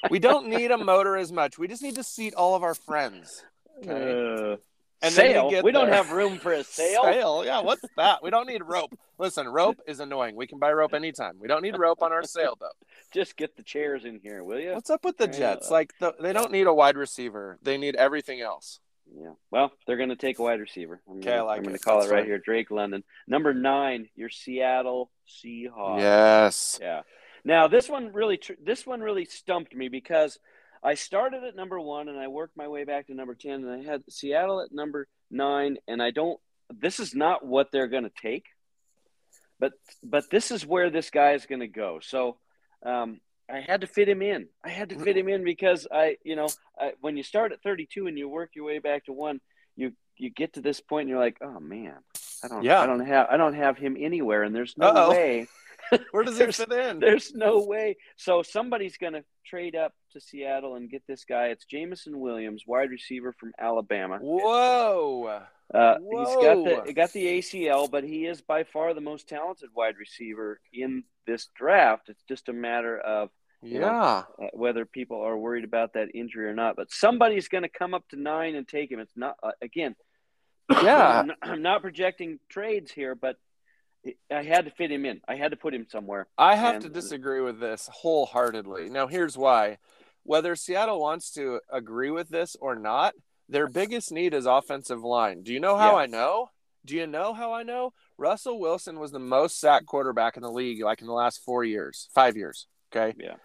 [0.09, 1.59] we don't need a motor as much.
[1.59, 3.43] We just need to seat all of our friends.
[3.85, 4.53] Okay.
[4.53, 4.57] Uh,
[5.03, 5.61] And then sail?
[5.63, 7.03] We don't have room for a sail.
[7.03, 7.61] Sail, yeah.
[7.61, 8.23] What's that?
[8.23, 8.97] We don't need rope.
[9.19, 10.35] Listen, rope is annoying.
[10.35, 11.35] We can buy rope anytime.
[11.39, 12.71] We don't need rope on our sailboat.
[13.13, 14.73] Just get the chairs in here, will you?
[14.73, 15.69] What's up with the Jets?
[15.69, 17.59] Like the, they don't need a wide receiver.
[17.61, 18.79] They need everything else.
[19.15, 19.33] Yeah.
[19.51, 20.99] Well, they're going to take a wide receiver.
[21.09, 22.27] I'm Okay, I gonna, like I'm going to call That's it right fine.
[22.27, 22.39] here.
[22.39, 23.03] Drake London.
[23.27, 25.99] Number nine, your Seattle Seahawks.
[25.99, 26.79] Yes.
[26.81, 27.01] Yeah.
[27.45, 30.37] Now this one really, tr- this one really stumped me because
[30.83, 33.69] I started at number one and I worked my way back to number ten, and
[33.71, 36.39] I had Seattle at number nine, and I don't.
[36.69, 38.45] This is not what they're going to take,
[39.59, 41.99] but but this is where this guy is going to go.
[42.01, 42.37] So.
[42.85, 44.49] Um, I had to fit him in.
[44.61, 47.63] I had to fit him in because I, you know, I, when you start at
[47.63, 49.39] 32 and you work your way back to one,
[49.77, 51.95] you you get to this point and you're like, oh man,
[52.43, 52.81] I don't, Yeah.
[52.81, 55.09] I don't have, I don't have him anywhere, and there's no Uh-oh.
[55.11, 55.47] way.
[56.11, 56.99] Where does it fit in?
[56.99, 57.95] There's no way.
[58.17, 61.47] So somebody's going to trade up to Seattle and get this guy.
[61.47, 64.17] It's Jameson Williams, wide receiver from Alabama.
[64.19, 65.41] Whoa.
[65.73, 69.69] Uh, he's got the got the ACL, but he is by far the most talented
[69.75, 72.09] wide receiver in this draft.
[72.09, 73.29] It's just a matter of
[73.61, 74.23] You know, Yeah.
[74.45, 76.75] uh, whether people are worried about that injury or not.
[76.75, 78.99] But somebody's going to come up to nine and take him.
[78.99, 79.95] It's not uh, again.
[80.71, 81.19] Yeah.
[81.19, 83.35] I'm not, I'm not projecting trades here, but
[84.31, 85.19] I had to fit him in.
[85.27, 86.27] I had to put him somewhere.
[86.37, 88.89] I have And- to disagree with this wholeheartedly.
[88.89, 89.79] Now, here's why.
[90.27, 93.13] Whether Seattle wants to agree with this or not,
[93.47, 95.41] their biggest need is offensive line.
[95.41, 95.99] Do you know how Yeah.
[95.99, 96.49] I know?
[96.83, 97.93] Do you know how I know?
[98.17, 101.63] Russell Wilson was the most sacked quarterback in the league like in the last four
[101.63, 102.67] years, five years.
[102.91, 103.15] Okay.
[103.17, 103.35] Yeah.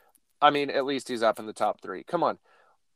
[0.40, 2.02] I mean, at least he's up in the top three.
[2.02, 2.38] Come on.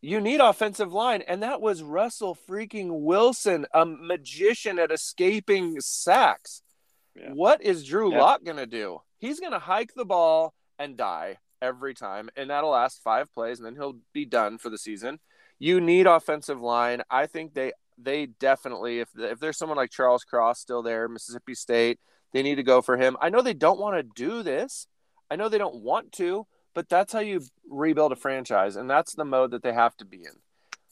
[0.01, 6.62] You need offensive line, and that was Russell freaking Wilson, a magician at escaping sacks.
[7.14, 7.31] Yeah.
[7.35, 8.20] What is Drew Yeah.
[8.20, 9.03] Lock going to do?
[9.18, 13.59] He's going to hike the ball and die every time, and that'll last five plays,
[13.59, 15.19] and then he'll be done for the season.
[15.59, 17.03] You need offensive line.
[17.11, 21.55] I think they they definitely if if there's someone like Charles Cross still there, Mississippi
[21.55, 21.99] State,
[22.33, 23.16] they need to go for him.
[23.21, 24.87] I know they don't want to do this.
[25.31, 29.14] I know they don't want to, but that's how you rebuild a franchise, and that's
[29.14, 30.40] the mode that they have to be in.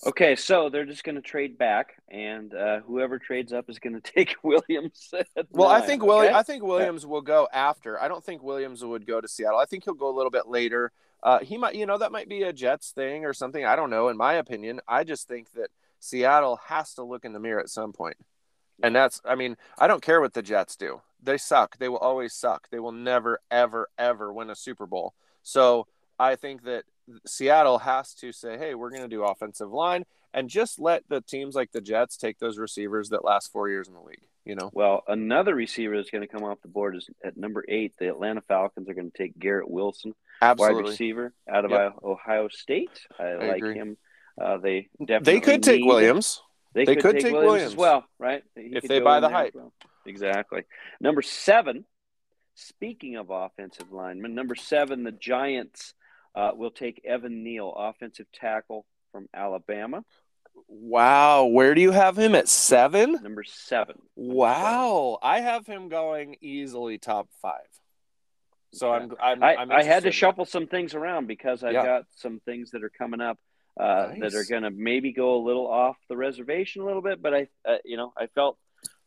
[0.07, 3.95] Okay, so they're just going to trade back, and uh, whoever trades up is going
[4.01, 5.13] to take Williams.
[5.51, 6.33] Well, I think okay?
[6.33, 8.01] I think Williams will go after.
[8.01, 9.59] I don't think Williams would go to Seattle.
[9.59, 10.93] I think he'll go a little bit later.
[11.23, 13.65] Uh, he might, you know, that might be a Jets thing or something.
[13.65, 14.09] I don't know.
[14.09, 17.71] In my opinion, I just think that Seattle has to look in the mirror at
[17.71, 18.17] some point.
[18.83, 21.01] And that's, I mean, I don't care what the Jets do.
[21.23, 21.79] They suck.
[21.79, 22.69] They will always suck.
[22.71, 25.15] They will never, ever, ever win a Super Bowl.
[25.43, 25.87] So
[26.19, 26.85] I think that
[27.27, 31.21] Seattle has to say, hey, we're going to do offensive line and just let the
[31.21, 34.55] teams like the Jets take those receivers that last four years in the league, you
[34.55, 34.71] know?
[34.73, 37.95] Well, another receiver that's going to come off the board is at number eight.
[37.99, 41.95] The Atlanta Falcons are going to take Garrett Wilson, wide receiver out of Yep.
[42.03, 42.91] Ohio State.
[43.19, 43.75] I, like agree.
[43.75, 43.97] him.
[44.41, 46.43] Uh, they definitely They could take Williams.
[46.75, 47.73] They, They could, could take, take Williams, Williams.
[47.73, 48.43] as well, right?
[48.57, 49.55] He If they buy the hype.
[49.55, 49.73] well.
[50.07, 50.63] Exactly.
[51.01, 51.85] Number seven.
[52.57, 55.93] Speaking of offensive linemen, number seven, the Giants
[56.35, 60.05] uh, we'll take Evan Neal, offensive tackle from Alabama.
[60.69, 61.47] Wow.
[61.47, 63.13] Where do you have him at seven?
[63.23, 63.97] Number seven.
[64.17, 65.19] Number Wow.
[65.23, 67.67] I have him going easily top five.
[68.73, 71.85] So I'm, I'm, I, I'm I had to shuffle some things around because I've Yeah.
[71.85, 73.39] got some things that are coming up
[73.79, 77.23] uh, that are going to maybe go a little off the reservation a little bit.
[77.23, 78.59] But I, uh, you know, I felt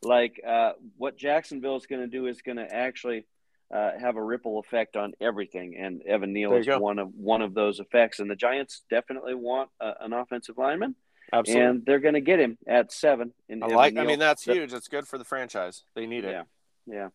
[0.02, 3.26] like uh, what Jacksonville is going to do is going to actually
[3.74, 6.80] uh, have a ripple effect on everything, and Evan Neal is go.
[6.80, 8.20] one of one of those effects.
[8.20, 10.96] And the Giants definitely want uh, an offensive lineman,
[11.34, 11.66] Absolutely.
[11.66, 13.34] and they're going to get him at seven.
[13.50, 14.74] In I Evan like, I mean, that's That- huge.
[14.74, 15.84] It's good for the franchise.
[15.96, 16.32] They need it.
[16.32, 16.44] yeah,
[16.86, 17.10] yeah.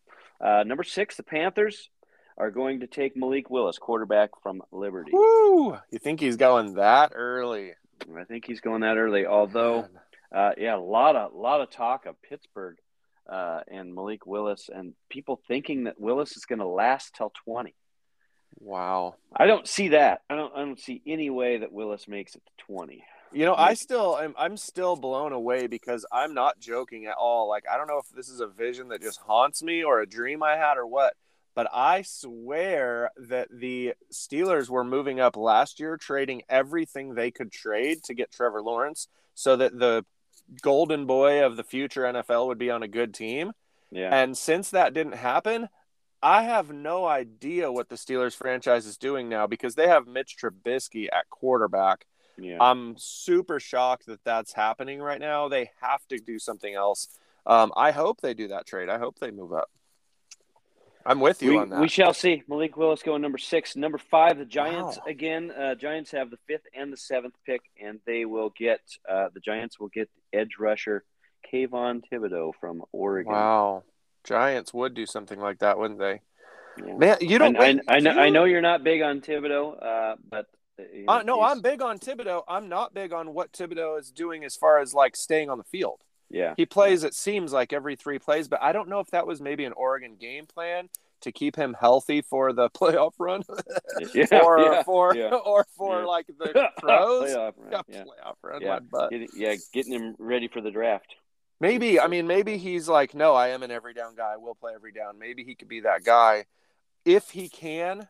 [0.59, 1.89] Uh, number six, the Panthers
[2.37, 5.11] are going to take Malik Willis, quarterback from Liberty.
[5.13, 5.77] Woo!
[5.91, 7.73] You think he's going that early?
[8.15, 9.25] I think he's going that early.
[9.25, 9.87] Although,
[10.35, 12.77] uh, yeah, a lot of a lot of talk of Pittsburgh
[13.29, 17.75] uh, and Malik Willis, and people thinking that Willis is going to last till twenty.
[18.59, 19.15] Wow.
[19.35, 20.21] I don't see that.
[20.29, 20.53] I don't.
[20.55, 23.03] I don't see any way that Willis makes it to twenty.
[23.31, 27.49] You know, I still am I'm still blown away because I'm not joking at all.
[27.49, 30.07] Like I don't know if this is a vision that just haunts me or a
[30.07, 31.13] dream I had or what,
[31.55, 37.51] but I swear that the Steelers were moving up last year trading everything they could
[37.51, 40.05] trade to get Trevor Lawrence so that the
[40.61, 43.51] golden boy of the future NFL would be on a good team.
[43.91, 45.69] Yeah, And since that didn't happen,
[46.21, 50.37] I have no idea what the Steelers franchise is doing now because they have Mitch
[50.41, 52.05] Trubisky at quarterback.
[52.37, 52.57] yeah.
[52.59, 55.47] I'm super shocked that that's happening right now.
[55.49, 57.07] They have to do something else.
[57.45, 58.89] Um, I hope they do that trade.
[58.89, 59.69] I hope they move up.
[61.05, 61.79] I'm with you we, on that.
[61.81, 62.43] we shall see.
[62.47, 63.75] Malik Willis going number six.
[63.75, 65.03] Number five, the Giants Wow.
[65.07, 65.51] again.
[65.51, 69.39] Uh, Giants have the fifth and the seventh pick, and they will get uh, the
[69.39, 71.03] Giants will get edge rusher
[71.51, 73.33] Kayvon Thibodeaux from Oregon.
[73.33, 73.83] wow,
[74.23, 76.21] Giants would do something like that, wouldn't they?
[76.77, 76.93] Yeah.
[76.95, 77.57] Man, you don't.
[77.57, 80.45] I, I, I know, do I you- know you're not big on Thibodeaux, uh, but
[80.79, 82.43] uh, you know, Uh, no, he's- I'm big on Thibodeaux.
[82.47, 85.63] I'm not big on what Thibodeaux is doing as far as like staying on the
[85.65, 85.99] field.
[86.33, 89.27] Yeah, He plays, it seems like every three plays, but I don't know if that
[89.27, 90.89] was maybe an Oregon game plan
[91.21, 93.43] to keep him healthy for the playoff run,
[94.13, 95.27] yeah, or yeah, for yeah.
[95.45, 97.31] or for like the pros.
[97.31, 98.03] Playoff run, yeah.
[98.03, 98.79] playoff run, Yeah.
[99.11, 101.13] Getting, yeah, getting him ready for the draft.
[101.59, 104.33] Maybe I mean maybe he's like, no, I am an every down guy.
[104.33, 105.19] I will play every down.
[105.19, 106.45] Maybe he could be that guy
[107.05, 108.07] if he can.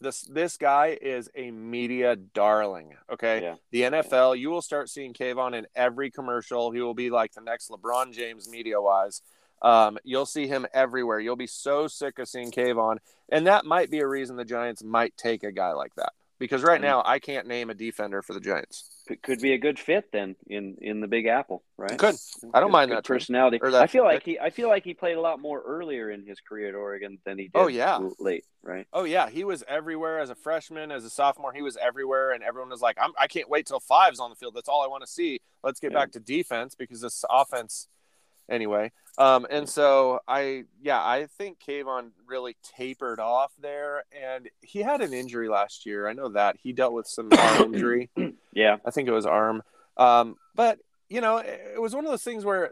[0.00, 2.94] This this guy is a media darling.
[3.10, 3.54] Okay, Yeah.
[3.70, 6.70] the NFL, you will start seeing Kayvon in every commercial.
[6.70, 9.22] He will be like the next LeBron James media wise.
[9.62, 11.18] Um, you'll see him everywhere.
[11.18, 12.98] You'll be so sick of seeing Kayvon,
[13.30, 16.12] and that might be a reason the Giants might take a guy like that.
[16.38, 18.84] Because right now, I can't name a defender for the Giants.
[19.08, 21.98] Could, could be a good fit then in in the Big Apple, right?
[21.98, 22.16] Could.
[22.52, 23.58] I don't mind that personality.
[23.62, 26.26] That I feel like he I feel like he played a lot more earlier in
[26.26, 27.64] his career at Oregon than he oh, did.
[27.64, 28.08] Oh, yeah.
[28.18, 28.86] late, right?
[28.92, 31.52] Oh yeah, he was everywhere as a freshman, as a sophomore.
[31.54, 34.36] He was everywhere, and everyone was like, I'm, "I can't wait till five's on the
[34.36, 34.54] field.
[34.54, 35.40] That's all I want to see.
[35.62, 36.00] Let's get Yeah.
[36.00, 37.88] back to defense because this offense,
[38.50, 38.92] anyway.
[39.18, 45.00] Um, and so I, yeah, I think Kayvon really tapered off there, and he had
[45.00, 46.06] an injury last year.
[46.06, 48.10] I know that he dealt with some arm injury.
[48.52, 48.78] Yeah.
[48.86, 49.62] I think it was arm.
[49.98, 50.78] Um, but
[51.10, 52.70] you know, it was one of those things where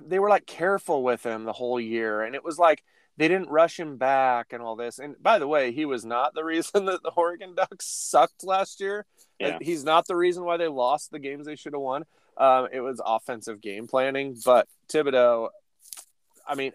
[0.00, 2.82] they were like careful with him the whole year, and it was like
[3.16, 4.98] they didn't rush him back and all this.
[4.98, 8.80] And by the way, he was not the reason that the Oregon Ducks sucked last
[8.80, 9.06] year.
[9.38, 9.58] Yeah.
[9.60, 12.04] He's not the reason why they lost the games they should have won.
[12.36, 15.48] Um, it was offensive game planning, but Thibodeaux,
[16.46, 16.72] I mean,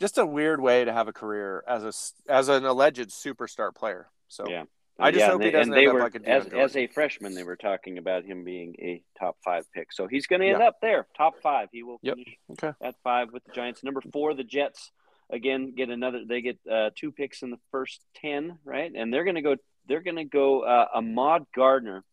[0.00, 4.08] just a weird way to have a career as a as an alleged superstar player.
[4.28, 4.64] So Yeah.
[4.98, 6.86] I just yeah, hope and he doesn't they end up like a as as a
[6.88, 7.34] freshman.
[7.34, 10.58] They were talking about him being a top five pick, so he's going to end
[10.60, 10.68] Yeah.
[10.68, 11.68] up there, top five.
[11.72, 12.16] He will Yep.
[12.16, 12.72] finish Okay.
[12.82, 13.82] at five with the Giants.
[13.82, 14.92] Number four, the Jets
[15.30, 16.24] again get another.
[16.26, 18.92] They get uh, two picks in the first ten, right?
[18.94, 19.56] And they're going to go.
[19.86, 22.04] They're going to go uh, Ahmad Gardner,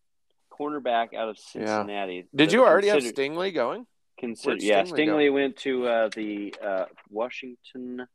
[0.59, 2.25] cornerback out of Cincinnati.
[2.35, 3.85] Did you already have Stingley going?
[4.19, 4.97] Consider, Where'd yeah, Stingley?
[5.07, 8.07] Stingley went to uh, the uh, Washington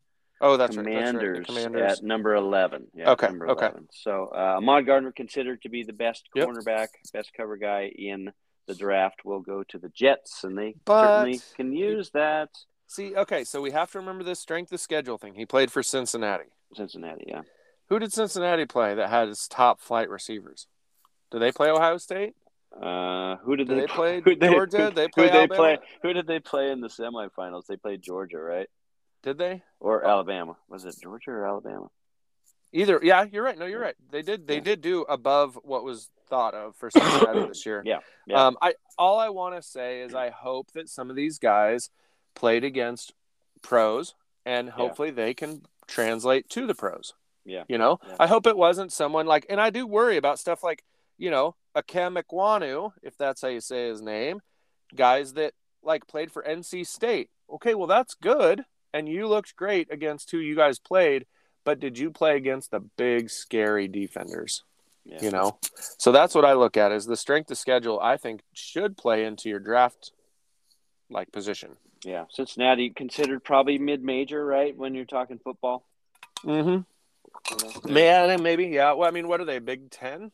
[0.44, 0.84] Oh, that's right.
[0.84, 1.06] That's right.
[1.06, 1.98] Commanders, Commanders.
[1.98, 2.88] at number eleven.
[2.94, 3.66] Yeah, Okay, number okay.
[3.66, 3.86] 11.
[3.92, 6.48] So uh, Ahmad Gardner, considered to be the best Yep.
[6.48, 8.32] cornerback, best cover guy in
[8.66, 12.48] the draft, will go to the Jets, and they But- certainly can use that.
[12.88, 15.34] See, okay, so we have to remember this strength of schedule thing.
[15.34, 16.50] He played for Cincinnati.
[16.74, 17.42] Cincinnati, yeah.
[17.88, 20.66] Who did Cincinnati play that had his top flight receivers?
[21.32, 22.34] Did they play Ohio State?
[22.80, 24.84] Uh, who did Did they, they play who they- Georgia?
[24.86, 25.54] Who, They who play they Alabama?
[25.56, 25.78] play?
[26.02, 27.66] Who did they play in the semifinals?
[27.66, 28.68] They played Georgia, right?
[29.22, 29.62] Did they?
[29.80, 30.56] Or Alabama?
[30.68, 31.88] Was it Georgia or Alabama?
[32.72, 32.98] Either.
[33.02, 33.58] Yeah, you're right.
[33.58, 33.94] No, you're right.
[34.10, 34.46] They did.
[34.46, 34.60] They Yeah.
[34.60, 37.82] did do above what was thought of for Cincinnati this year.
[37.84, 38.46] Yeah, yeah.
[38.46, 41.90] Um, I all I want to say is I hope that some of these guys
[42.34, 43.12] played against
[43.60, 44.14] pros,
[44.46, 47.12] and hopefully they can translate to the pros.
[47.44, 47.64] Yeah.
[47.68, 48.16] You know, Yeah.
[48.18, 50.82] I hope it wasn't someone like, and I do worry about stuff like,
[51.18, 54.40] you know, Ikem Ekwonu, if that's how you say his name,
[54.94, 57.30] guys that like played for NC State.
[57.52, 61.26] Okay, well that's good, and you looked great against who you guys played,
[61.64, 64.64] but did you play against the big scary defenders?
[65.04, 65.18] yeah.
[65.20, 65.58] You know,
[65.98, 67.98] so that's what I look at is the strength of schedule.
[68.00, 70.12] I think should play into your draft
[71.10, 71.76] like position.
[72.04, 74.76] Yeah, Cincinnati considered probably mid-major, right?
[74.76, 75.84] When you're talking football.
[76.44, 77.92] Mm-hmm.
[77.92, 78.92] Man, maybe yeah.
[78.92, 79.58] Well, I mean, what are they?
[79.58, 80.30] Big Ten?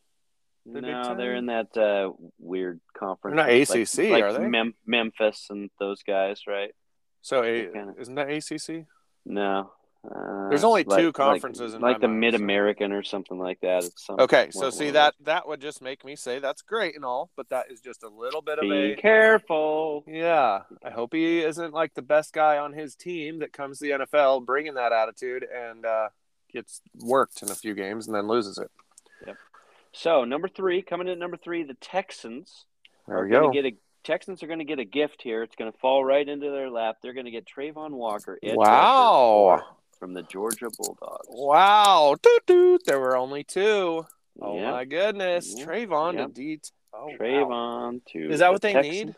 [0.73, 3.35] The Big No, they're in that uh, weird conference.
[3.35, 4.47] They're not ACC, like are they?
[4.47, 6.73] Mem- Memphis and those guys, right?
[7.21, 8.85] So a, kinda- isn't that ACC?
[9.25, 9.71] No.
[10.09, 12.93] Uh, There's only like- two like- conferences in like, my the mind, Mid so- American
[12.93, 13.83] or something like that.
[13.83, 16.95] It's some, Okay, so see one that that would just make me say that's great
[16.95, 18.63] and all, but that is just a little bit those.
[18.65, 20.05] of Be a careful.
[20.07, 20.61] yeah.
[20.85, 23.91] I hope he isn't like the best guy on his team that comes to the
[24.05, 26.07] NFL bringing that attitude and uh,
[26.53, 28.71] gets worked in a few games and then loses it.
[29.93, 32.65] So number three, coming in at number three, the Texans
[33.07, 33.51] There are we go.
[33.51, 33.71] get a
[34.03, 35.43] Texans are going to get a gift here.
[35.43, 36.97] It's going to fall right into their lap.
[37.03, 39.61] They're going to get Travon Walker, Wow.
[39.99, 41.27] from the Georgia Bulldogs.
[41.29, 42.81] Wow, toot toot.
[42.85, 44.05] There were only two.
[44.41, 44.71] Oh Yeah.
[44.71, 45.65] my goodness, Yeah.
[45.65, 46.27] Travon Yeah.
[46.27, 46.59] to D.
[46.93, 47.15] Oh, wow.
[47.19, 49.15] Travon to Is that the what they need?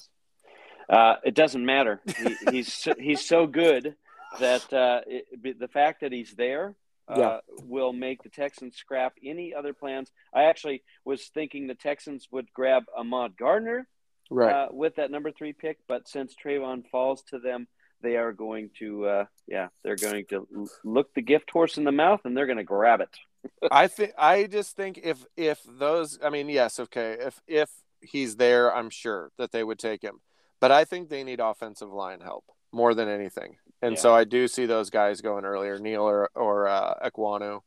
[0.89, 2.01] Uh, it doesn't matter.
[2.17, 3.95] He, he's so- he's so good
[4.39, 6.73] that uh, it, the fact that he's there
[7.11, 7.39] uh, Yeah.
[7.63, 10.11] will make the Texans scrap any other plans.
[10.33, 13.87] I actually was thinking the Texans would grab Ahmad Gardner
[14.29, 14.53] Right.
[14.53, 17.67] uh, with that number three pick, but since Travon falls to them,
[18.01, 20.47] they are going to, uh, yeah, they're going to
[20.83, 23.15] look the gift horse in the mouth and they're going to grab it.
[23.71, 27.69] I think I just think if if those I mean yes okay if if
[27.99, 30.21] he's there I'm sure that they would take him
[30.59, 33.99] but I think they need offensive line help more than anything and Yeah.
[34.01, 37.61] so I do see those guys going earlier Neal or or uh, Ekwonu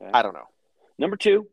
[0.00, 0.10] Okay.
[0.12, 0.48] I don't know
[0.98, 1.46] Number two.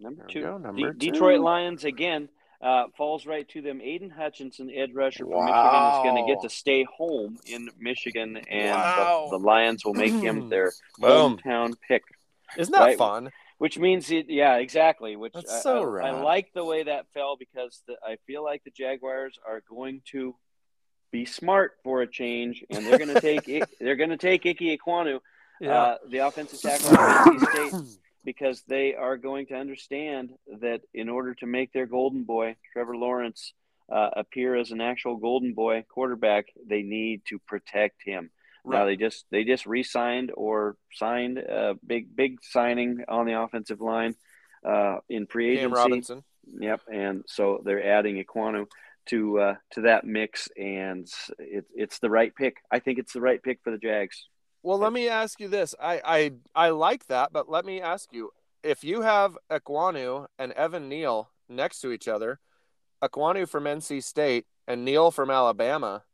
[0.00, 0.42] Number two.
[0.58, 1.10] number De- two.
[1.12, 2.28] Detroit Lions again
[2.60, 3.80] uh, falls right to them.
[3.82, 8.36] Aidan Hutchinson, edge rusher from Michigan, is going to get to stay home in Michigan,
[8.36, 9.28] and Wow.
[9.30, 11.38] the, the Lions will make him their Boom.
[11.38, 12.02] hometown pick.
[12.56, 12.98] isn't that Right.
[12.98, 15.16] fun Which means, it, yeah, exactly.
[15.16, 18.44] Which That's I, so I, I like the way that fell because the, I feel
[18.44, 20.34] like the Jaguars are going to
[21.12, 24.44] be smart for a change, and they're going to take I- they're going to take
[24.46, 25.20] Ike Ekwonu,
[25.68, 27.74] uh, the offensive tackle from NC State,
[28.24, 32.96] because they are going to understand that in order to make their golden boy, Trevor
[32.96, 33.52] Lawrence,
[33.90, 38.30] uh, appear as an actual golden boy quarterback, they need to protect him.
[38.64, 43.80] Now they just they just re-signed or signed a big big signing on the offensive
[43.80, 44.14] line
[44.64, 45.72] uh, in free Cam.
[45.72, 46.22] Robinson
[46.58, 48.66] Yep, and so they're adding Ekwonu
[49.06, 52.56] to uh, to that mix, and it's it's the right pick.
[52.70, 54.26] I think it's the right pick for the Jags.
[54.62, 55.74] Well, let me ask you this.
[55.80, 58.30] I I I like that, but let me ask you:
[58.62, 62.38] if you have Ekwonu and Evan Neal next to each other,
[63.02, 66.04] Ekwonu from NC State and Neal from Alabama,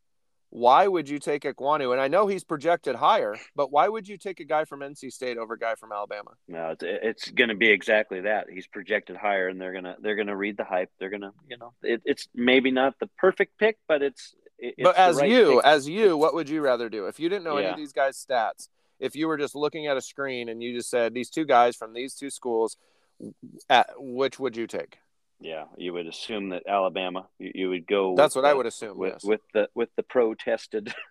[0.50, 1.92] why would you take Ekwonu?
[1.92, 5.12] And I know he's projected higher, but why would you take a guy from NC
[5.12, 6.30] State over a guy from Alabama?
[6.46, 8.46] No, it's, it's going to be exactly that.
[8.50, 10.90] He's projected higher, and they're gonna they're gonna read the hype.
[10.98, 14.34] They're gonna you know it, it's maybe not the perfect pick, but it's.
[14.58, 15.66] it's but as right you, pick.
[15.66, 18.24] as you, what would you rather do if you didn't know any of these guys'
[18.24, 18.68] stats?
[18.98, 21.76] If you were just looking at a screen and you just said these two guys
[21.76, 22.76] from these two schools,
[23.68, 24.98] at which would you take?
[25.40, 27.26] Yeah, you would assume that Alabama.
[27.38, 28.14] You, you would go.
[28.16, 28.98] That's what I would assume.
[28.98, 29.24] with yes.
[29.24, 30.92] with the with the protested.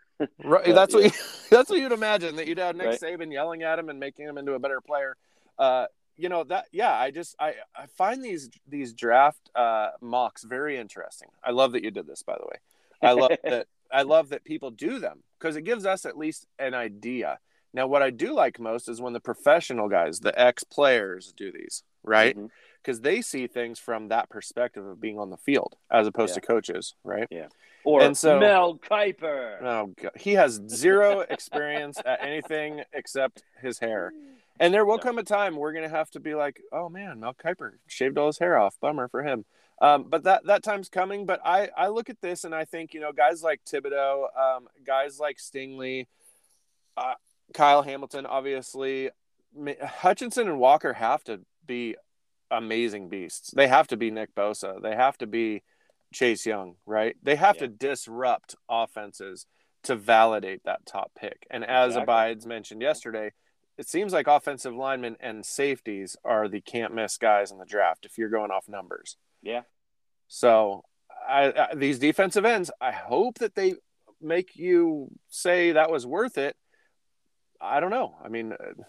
[0.43, 1.09] Right, Uh, that's what yeah.
[1.09, 1.19] you,
[1.51, 2.99] that's what you'd imagine that you'd have Nick Right.
[2.99, 5.15] Saban yelling at him and making him into a better player.
[5.59, 5.85] Uh,
[6.15, 10.75] you know that yeah, I just I, I find these these draft uh, mocks very
[10.77, 11.29] interesting.
[11.43, 12.57] I love that you did this by the way.
[13.03, 16.47] I love that I love that people do them because it gives us at least
[16.57, 17.37] an idea.
[17.71, 21.51] Now what I do like most is when the professional guys, the ex players do
[21.51, 22.35] these, right?
[22.35, 22.49] Mhm.
[22.87, 26.35] Because they see things from that perspective of being on the field as opposed Yeah.
[26.39, 27.27] to coaches, right?
[27.29, 27.47] Yeah.
[27.83, 29.61] Or And so- Mel Kiper.
[29.61, 30.13] Oh, God.
[30.15, 34.13] he has zero experience at anything except his hair.
[34.57, 37.33] And there will come a time we're gonna have to be like, oh man, Mel
[37.33, 38.79] Kiper shaved all his hair off.
[38.79, 39.43] Bummer for him.
[39.81, 41.25] Um, but that that time's coming.
[41.25, 44.69] But I I look at this and I think you know guys like Thibodeaux, um,
[44.85, 46.07] guys like Stingley,
[46.95, 47.15] uh,
[47.53, 49.11] Kyle Hamilton, obviously,
[49.83, 51.95] Hutchinson and Walker have to be
[52.51, 53.51] amazing beasts.
[53.51, 54.81] They have to be Nick Bosa.
[54.81, 55.63] They have to be
[56.13, 57.15] Chase Young, right?
[57.21, 59.45] They have to disrupt offenses
[59.83, 61.45] to validate that top pick.
[61.49, 62.03] And as Exactly.
[62.03, 63.31] Abides mentioned yesterday,
[63.77, 68.05] it seems like offensive linemen and safeties are the can't miss guys in the draft
[68.05, 69.17] if you're going off numbers.
[69.41, 69.61] Yeah.
[70.27, 70.83] So
[71.27, 73.75] I, I, these defensive ends, I hope that they
[74.21, 76.55] make you say that was worth it.
[77.61, 78.15] I don't know.
[78.23, 78.83] I mean, uh,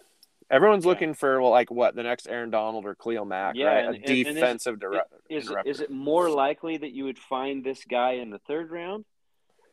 [0.49, 0.89] everyone's Yeah.
[0.91, 3.85] looking for well, like what the next Aaron Donald or Khalil Mack, Yeah, right?
[3.85, 5.13] and- a and- and is- defensive direct.
[5.29, 8.71] Is it, is it more likely that you would find this guy in the third
[8.71, 9.05] round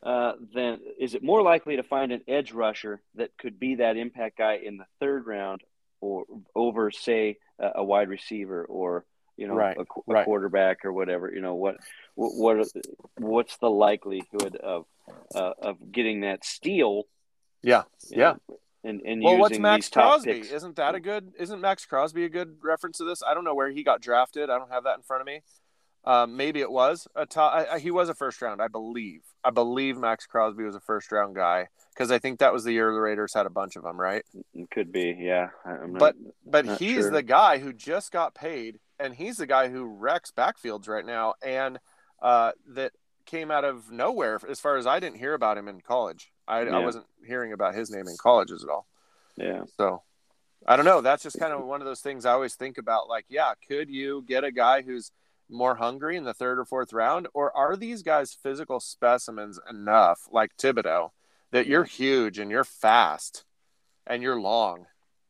[0.03, 3.97] uh, than is it more likely to find an edge rusher that could be that
[3.97, 5.61] impact guy in the third round
[6.01, 10.25] or over say a, a wide receiver or you know Right, a, a right.
[10.25, 11.77] quarterback or whatever you know what
[12.13, 12.67] what what
[13.17, 14.85] what's the likelihood of
[15.33, 17.05] uh, of getting that steal
[17.63, 18.35] Yeah, yeah.
[18.47, 20.33] know, and and Well, using what's Maxx Crosby?
[20.33, 20.51] picks.
[20.51, 21.33] Isn't that a good?
[21.39, 23.21] Isn't Maxx Crosby a good reference to this?
[23.23, 24.49] I don't know where he got drafted.
[24.49, 25.41] I don't have that in front of me.
[26.05, 27.53] Um, maybe it was a top.
[27.53, 29.23] I, I, he was a first round, I believe.
[29.43, 32.71] I believe Maxx Crosby was a first round guy because I think that was the
[32.71, 34.23] year the Raiders had a bunch of them, right?
[34.53, 37.11] It could be yeah not, But but he's sure.
[37.11, 41.33] the guy who just got paid, and he's the guy who wrecks backfields right now,
[41.41, 41.77] and
[42.21, 42.93] uh, that
[43.25, 44.39] came out of nowhere.
[44.49, 47.75] As far as I didn't hear about him in college, I, I wasn't hearing about
[47.75, 48.87] his name in colleges at all.
[49.35, 50.01] yeah So
[50.65, 51.01] I don't know.
[51.01, 53.07] That's just kind of one of those things I always think about.
[53.07, 55.11] Like, yeah, could you get a guy who's
[55.49, 60.27] more hungry in the third or fourth round, or are these guys physical specimens enough,
[60.31, 61.11] like Thibodeaux,
[61.51, 63.45] that you're huge and you're fast
[64.05, 64.87] and you're long?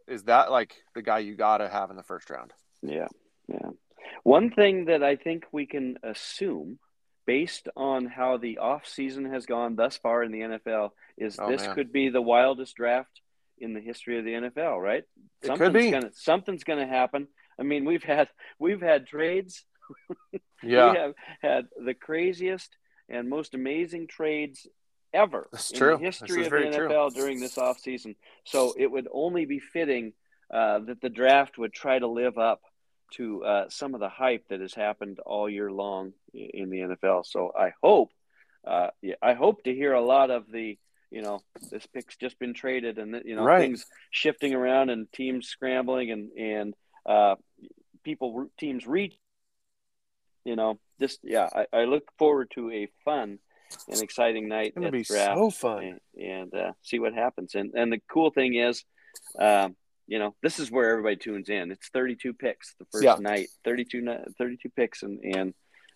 [0.07, 2.53] Is that like the guy you got to have in the first round?
[2.81, 3.07] Yeah,
[3.47, 3.69] yeah.
[4.23, 6.79] One thing that I think we can assume,
[7.27, 11.47] based on how the off season has gone thus far in the NFL, is Oh,
[11.51, 11.75] this man.
[11.75, 13.21] could be the wildest draft
[13.59, 14.81] in the history of the NFL.
[14.81, 15.03] Right?
[15.43, 15.91] It could be.
[15.91, 17.27] Gonna, something's going to happen.
[17.59, 19.63] I mean, we've had we've had trades.
[20.63, 22.75] Yeah, We have had the craziest
[23.09, 24.65] and most amazing trades
[25.13, 25.97] ever That's in true.
[25.97, 26.89] the history of the very true.
[26.89, 28.15] NFL during this offseason.
[28.43, 30.13] So it would only be fitting
[30.51, 32.61] uh, that the draft would try to live up
[33.13, 37.25] to uh, some of the hype that has happened all year long in the NFL.
[37.25, 38.11] So I hope,
[38.65, 40.77] uh, yeah, I hope to hear a lot of the,
[41.09, 41.39] you know,
[41.71, 43.61] this pick's just been traded and you know Right.
[43.61, 46.73] things shifting around and teams scrambling and and
[47.05, 47.35] uh,
[48.03, 49.15] people teams reach.
[50.43, 53.39] You know, just yeah, I, I look forward to a fun
[53.89, 55.99] and exciting night it's gonna be so fun.
[56.17, 57.55] and, and uh, see what happens.
[57.55, 58.83] And and the cool thing is,
[59.39, 59.75] um,
[60.07, 61.71] you know, this is where everybody tunes in.
[61.71, 63.15] It's 32 picks the first Yeah.
[63.19, 64.05] night, 32,
[64.37, 65.53] 32 picks, and and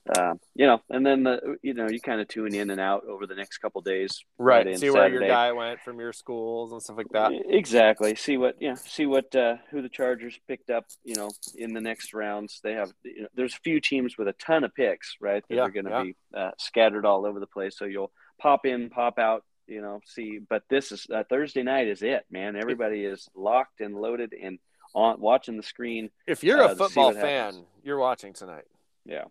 [0.10, 3.06] uh, you know, and then the you know you kind of tune in and out
[3.06, 4.64] over the next couple days, Right.
[4.64, 7.32] Friday See where your guy went from your schools and stuff like that.
[7.50, 8.16] Exactly.
[8.16, 8.74] See what yeah.
[8.74, 10.86] See what uh, who the Chargers picked up.
[11.04, 12.92] You know, in the next rounds, they have.
[13.04, 15.44] You know, there's a few teams with a ton of picks, right?
[15.48, 16.04] That Yeah, are going to yeah.
[16.04, 17.78] be uh, scattered all over the place.
[17.78, 19.44] So you'll pop in, pop out.
[19.72, 20.40] You know, see.
[20.48, 22.56] But this is uh, Thursday night is it, man.
[22.56, 24.60] Everybody is locked and loaded and
[24.94, 26.10] on watching the screen.
[26.28, 27.66] If you're uh, a football fan, happens.
[27.84, 28.66] you're watching tonight.
[29.06, 29.24] Yeah,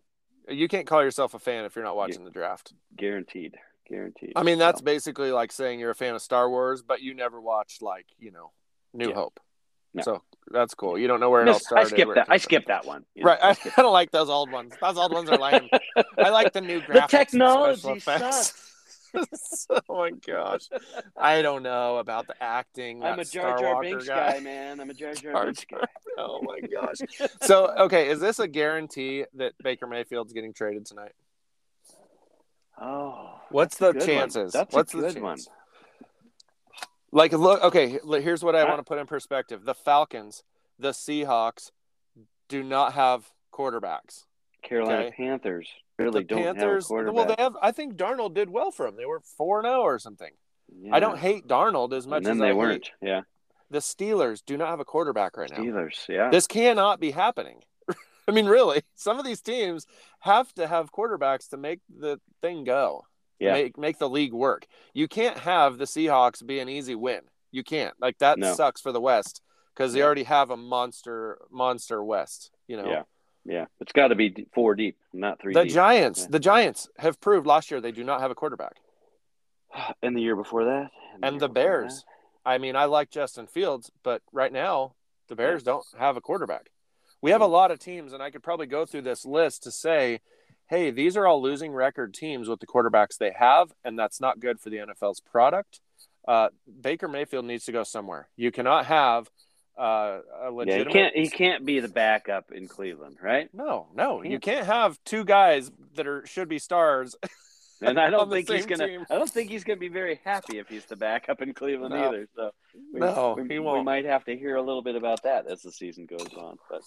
[0.49, 2.73] You can't call yourself a fan if you're not watching the draft.
[2.97, 3.55] guaranteed,
[3.89, 4.33] guaranteed.
[4.35, 7.15] I mean, that's So, basically like saying you're a fan of Star Wars, but you
[7.15, 8.51] never watched like you know
[8.95, 9.15] New Yeah.
[9.15, 9.39] Hope.
[9.93, 10.03] No.
[10.03, 10.99] So that's cool.
[10.99, 12.27] You don't know where it all Miss- I skipped that.
[12.31, 13.05] I skipped that one.
[13.15, 13.39] you Right.
[13.43, 14.73] I, skipped don't like those old ones.
[14.81, 15.69] Those old ones are lame.
[16.17, 17.11] I like the new graphics.
[17.11, 18.70] the technology sucks.
[19.71, 20.69] oh my gosh,
[21.17, 23.03] I don't know about the acting.
[23.03, 24.35] I'm a Jar Jar Binks guy.
[24.35, 24.41] guy.
[24.41, 24.81] man.
[24.81, 25.79] I'm a Jar Jar Jar Binks guy.
[26.19, 26.99] Oh my gosh.
[27.43, 31.13] So okay, is this a guarantee that Baker Mayfield's getting traded tonight?
[32.81, 34.07] Oh, What's the good one.
[34.09, 34.53] chances?
[34.53, 35.39] That's What's a the good one.
[37.13, 37.99] Like, look, okay.
[38.21, 40.43] Here's what I I- want to put in perspective: the Falcons,
[40.79, 41.71] the Seahawks,
[42.49, 44.25] do not have quarterbacks.
[44.63, 45.15] Carolina Okay.
[45.17, 45.69] Panthers
[46.05, 47.15] really the don't Panthers, have a quarterback.
[47.15, 47.57] well, they have.
[47.63, 48.97] I think Darnold did well for them.
[48.97, 50.31] They were four zero oh or something.
[50.81, 50.95] Yeah.
[50.95, 52.85] I don't hate Darnold as much And then as they I weren't.
[53.01, 53.21] hate Yeah,
[53.71, 54.43] the Steelers.
[54.45, 55.59] Do not have a quarterback right now.
[55.59, 56.09] Steelers.
[56.09, 56.31] Yeah.
[56.31, 57.61] This cannot be happening.
[58.29, 59.87] I mean, really, some of these teams
[60.21, 63.05] have to have quarterbacks to make the thing go.
[63.39, 63.55] Yeah.
[63.55, 64.67] Make make the league work.
[64.95, 67.23] You can't have the Seahawks be an easy win.
[67.51, 67.95] You can't.
[68.01, 68.55] Like that No.
[68.55, 69.41] sucks for the West
[69.75, 72.51] because they already have a monster monster West.
[72.69, 72.87] You know.
[72.89, 73.03] Yeah.
[73.45, 73.67] Yeah.
[73.81, 75.73] It's got to be four deep, not three The deep.
[75.73, 76.27] Giants, Yeah.
[76.31, 78.77] the Giants have proved last year they do not have a quarterback.
[80.03, 80.91] and the year before that.
[81.23, 82.05] And the before Bears.
[82.45, 84.95] I mean, I like Justin Fields, but right now
[85.29, 86.71] the Bears don't have a quarterback.
[87.23, 89.71] We have a lot of teams, and I could probably go through this list to
[89.71, 90.21] say,
[90.71, 94.41] hey, these are all losing record teams with the quarterbacks they have, and that's not
[94.41, 95.81] good for the NFL's product.
[96.27, 96.49] Uh,
[96.81, 98.29] Baker Mayfield needs to go somewhere.
[98.37, 99.29] You cannot have
[99.79, 101.17] uh, a Yeah, he can't.
[101.17, 103.49] He can't be the backup in Cleveland, right?
[103.55, 104.67] No, no, you Can't.
[104.67, 107.17] have two guys that are should be stars.
[107.83, 108.87] And I don't think he's gonna.
[108.87, 109.07] team.
[109.09, 112.09] I don't think he's gonna be very happy if he's the backup in Cleveland No.
[112.09, 112.29] either.
[112.37, 112.51] So
[112.93, 113.87] we, No, we, he won't.
[113.87, 116.59] might have to hear a little bit about that as the season goes on.
[116.69, 116.83] But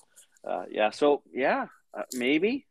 [0.48, 1.66] uh, yeah, so yeah,
[1.98, 2.68] uh, maybe.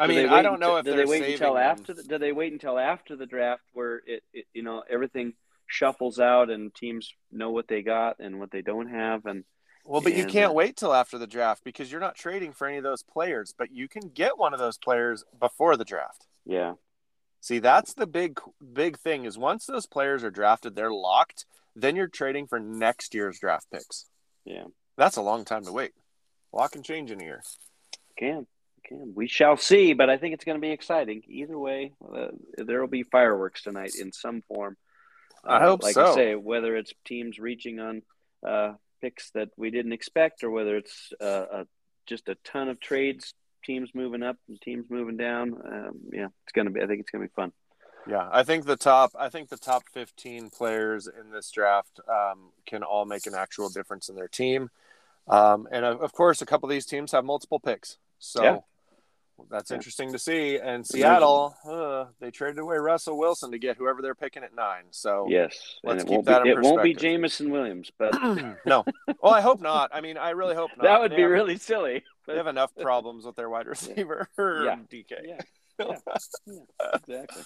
[0.00, 1.62] I Do mean, I don't know if do they wait until him.
[1.62, 1.94] after.
[1.94, 5.34] The, do they wait until after the draft where it, it you know everything
[5.72, 9.44] shuffles out and teams know what they got and what they don't have and
[9.84, 12.76] Well, but you can't wait till after the draft because you're not trading for any
[12.76, 16.26] of those players, but you can get one of those players before the draft.
[16.44, 16.74] yeah
[17.42, 18.38] See, that's the big
[18.72, 21.44] big thing is once those players are drafted, they're locked,
[21.74, 24.06] then you're trading for next year's draft picks.
[24.44, 24.64] yeah
[24.96, 25.90] That's a long time to wait.
[26.52, 27.42] Lock and change in a year.
[28.16, 28.46] can
[28.84, 29.92] can we shall see.
[29.92, 31.92] But I think it's going to be exciting either way.
[32.00, 34.76] Uh, there will be fireworks tonight in some form.
[35.44, 36.12] I hope like so.
[36.12, 38.02] I say, whether it's teams reaching on
[38.46, 41.66] uh, picks that we didn't expect, or whether it's uh, a,
[42.06, 43.34] just a ton of trades,
[43.64, 45.54] teams moving up and teams moving down.
[45.54, 46.80] Um, yeah, it's gonna be.
[46.80, 47.52] I think it's gonna be fun.
[48.06, 52.50] Yeah, I think the top I think the top 15 players in this draft um,
[52.66, 54.70] can all make an actual difference in their team.
[55.28, 57.98] Um, and of, of course, a couple of these teams have multiple picks.
[58.18, 58.58] So Yeah.
[59.50, 59.76] That's Yeah.
[59.76, 60.58] interesting to see.
[60.58, 64.84] And Seattle, uh, they traded away Russell Wilson to get whoever they're picking at nine.
[64.90, 66.50] So Yes, let's and it keep won't that be.
[66.50, 66.94] in It won't be.
[66.94, 68.12] Jameson Williams, but
[68.66, 68.84] no.
[69.22, 69.90] Well, I hope not.
[69.92, 70.84] I mean, I really hope not.
[70.84, 72.04] that would They be have- really silly.
[72.26, 74.76] They have enough problems with their wide receiver, Yeah.
[74.90, 75.12] DK.
[75.24, 75.40] Yeah.
[75.78, 77.42] exactly.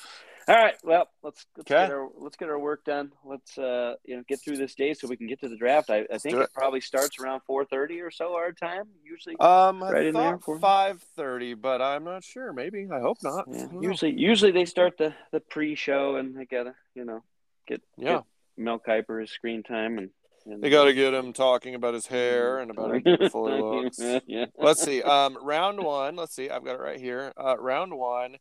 [0.49, 0.75] All right.
[0.85, 1.87] Well, let's let's Okay.
[1.87, 3.11] get our let's get our work done.
[3.25, 5.91] Let's uh you know get through this day so we can get to the draft.
[5.91, 6.41] I, I think it.
[6.43, 6.51] it.
[6.55, 9.37] probably starts around four thirty or so our time usually.
[9.41, 12.53] Um, I in there five thirty, but I'm not sure.
[12.53, 13.47] Maybe I hope not.
[13.51, 13.57] yeah.
[13.57, 13.89] I don't know.
[13.89, 17.25] Usually usually they start the the pre-show and they gotta you know
[17.67, 18.15] get Yeah.
[18.19, 18.25] get
[18.57, 20.11] Mel Kiper his screen time and,
[20.47, 23.61] and They got to get him talking about his hair and about how beautiful he
[23.83, 23.99] looks.
[24.29, 24.47] yeah.
[24.57, 25.03] Let's see.
[25.03, 26.15] Um, round one.
[26.15, 26.49] Let's see.
[26.49, 27.33] I've got it right here.
[27.37, 28.37] Uh, round one.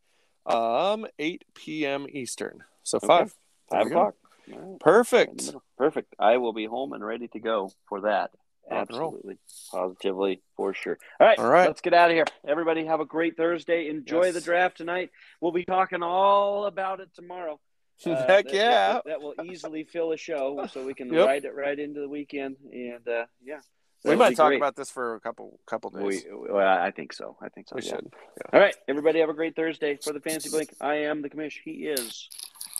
[0.46, 2.08] Um, 8 p.m.
[2.10, 2.64] Eastern.
[2.84, 3.08] So Okay.
[3.08, 3.36] five.
[3.70, 4.16] Five o'clock.
[4.48, 4.80] Right.
[4.80, 5.56] Perfect.
[5.78, 6.14] Perfect.
[6.20, 8.32] I will be home and ready to go for that.
[8.70, 9.38] Absolutely.
[9.72, 10.98] Positively, for sure.
[11.20, 11.38] All right.
[11.40, 11.68] All right.
[11.68, 12.26] Let's get out of here.
[12.48, 13.90] Everybody have a great Thursday.
[13.90, 14.34] Enjoy Yes.
[14.36, 15.12] the draft tonight.
[15.42, 17.60] We'll be talking all about it tomorrow.
[18.06, 18.94] Uh, Heck that- yeah.
[18.94, 21.26] That, that will easily fill a show so we can Yep.
[21.28, 22.58] ride it right into the weekend.
[22.74, 23.62] And uh, yeah.
[24.06, 24.58] We that'll might talk great.
[24.58, 26.26] about this for a couple couple days.
[26.26, 27.36] We, well, I think so.
[27.42, 27.76] I think so.
[27.76, 27.90] We yeah.
[27.90, 28.14] should.
[28.54, 28.76] All right.
[28.88, 29.98] Everybody have a great Thursday.
[30.02, 31.56] For the Fancy Blink, I am the commish.
[31.64, 32.30] He is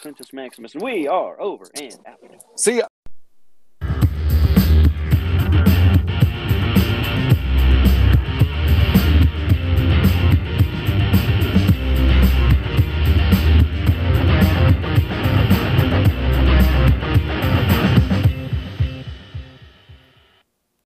[0.02, 0.74] Quintus Maximus.
[0.74, 2.20] And we are over and out.
[2.56, 2.88] See ya.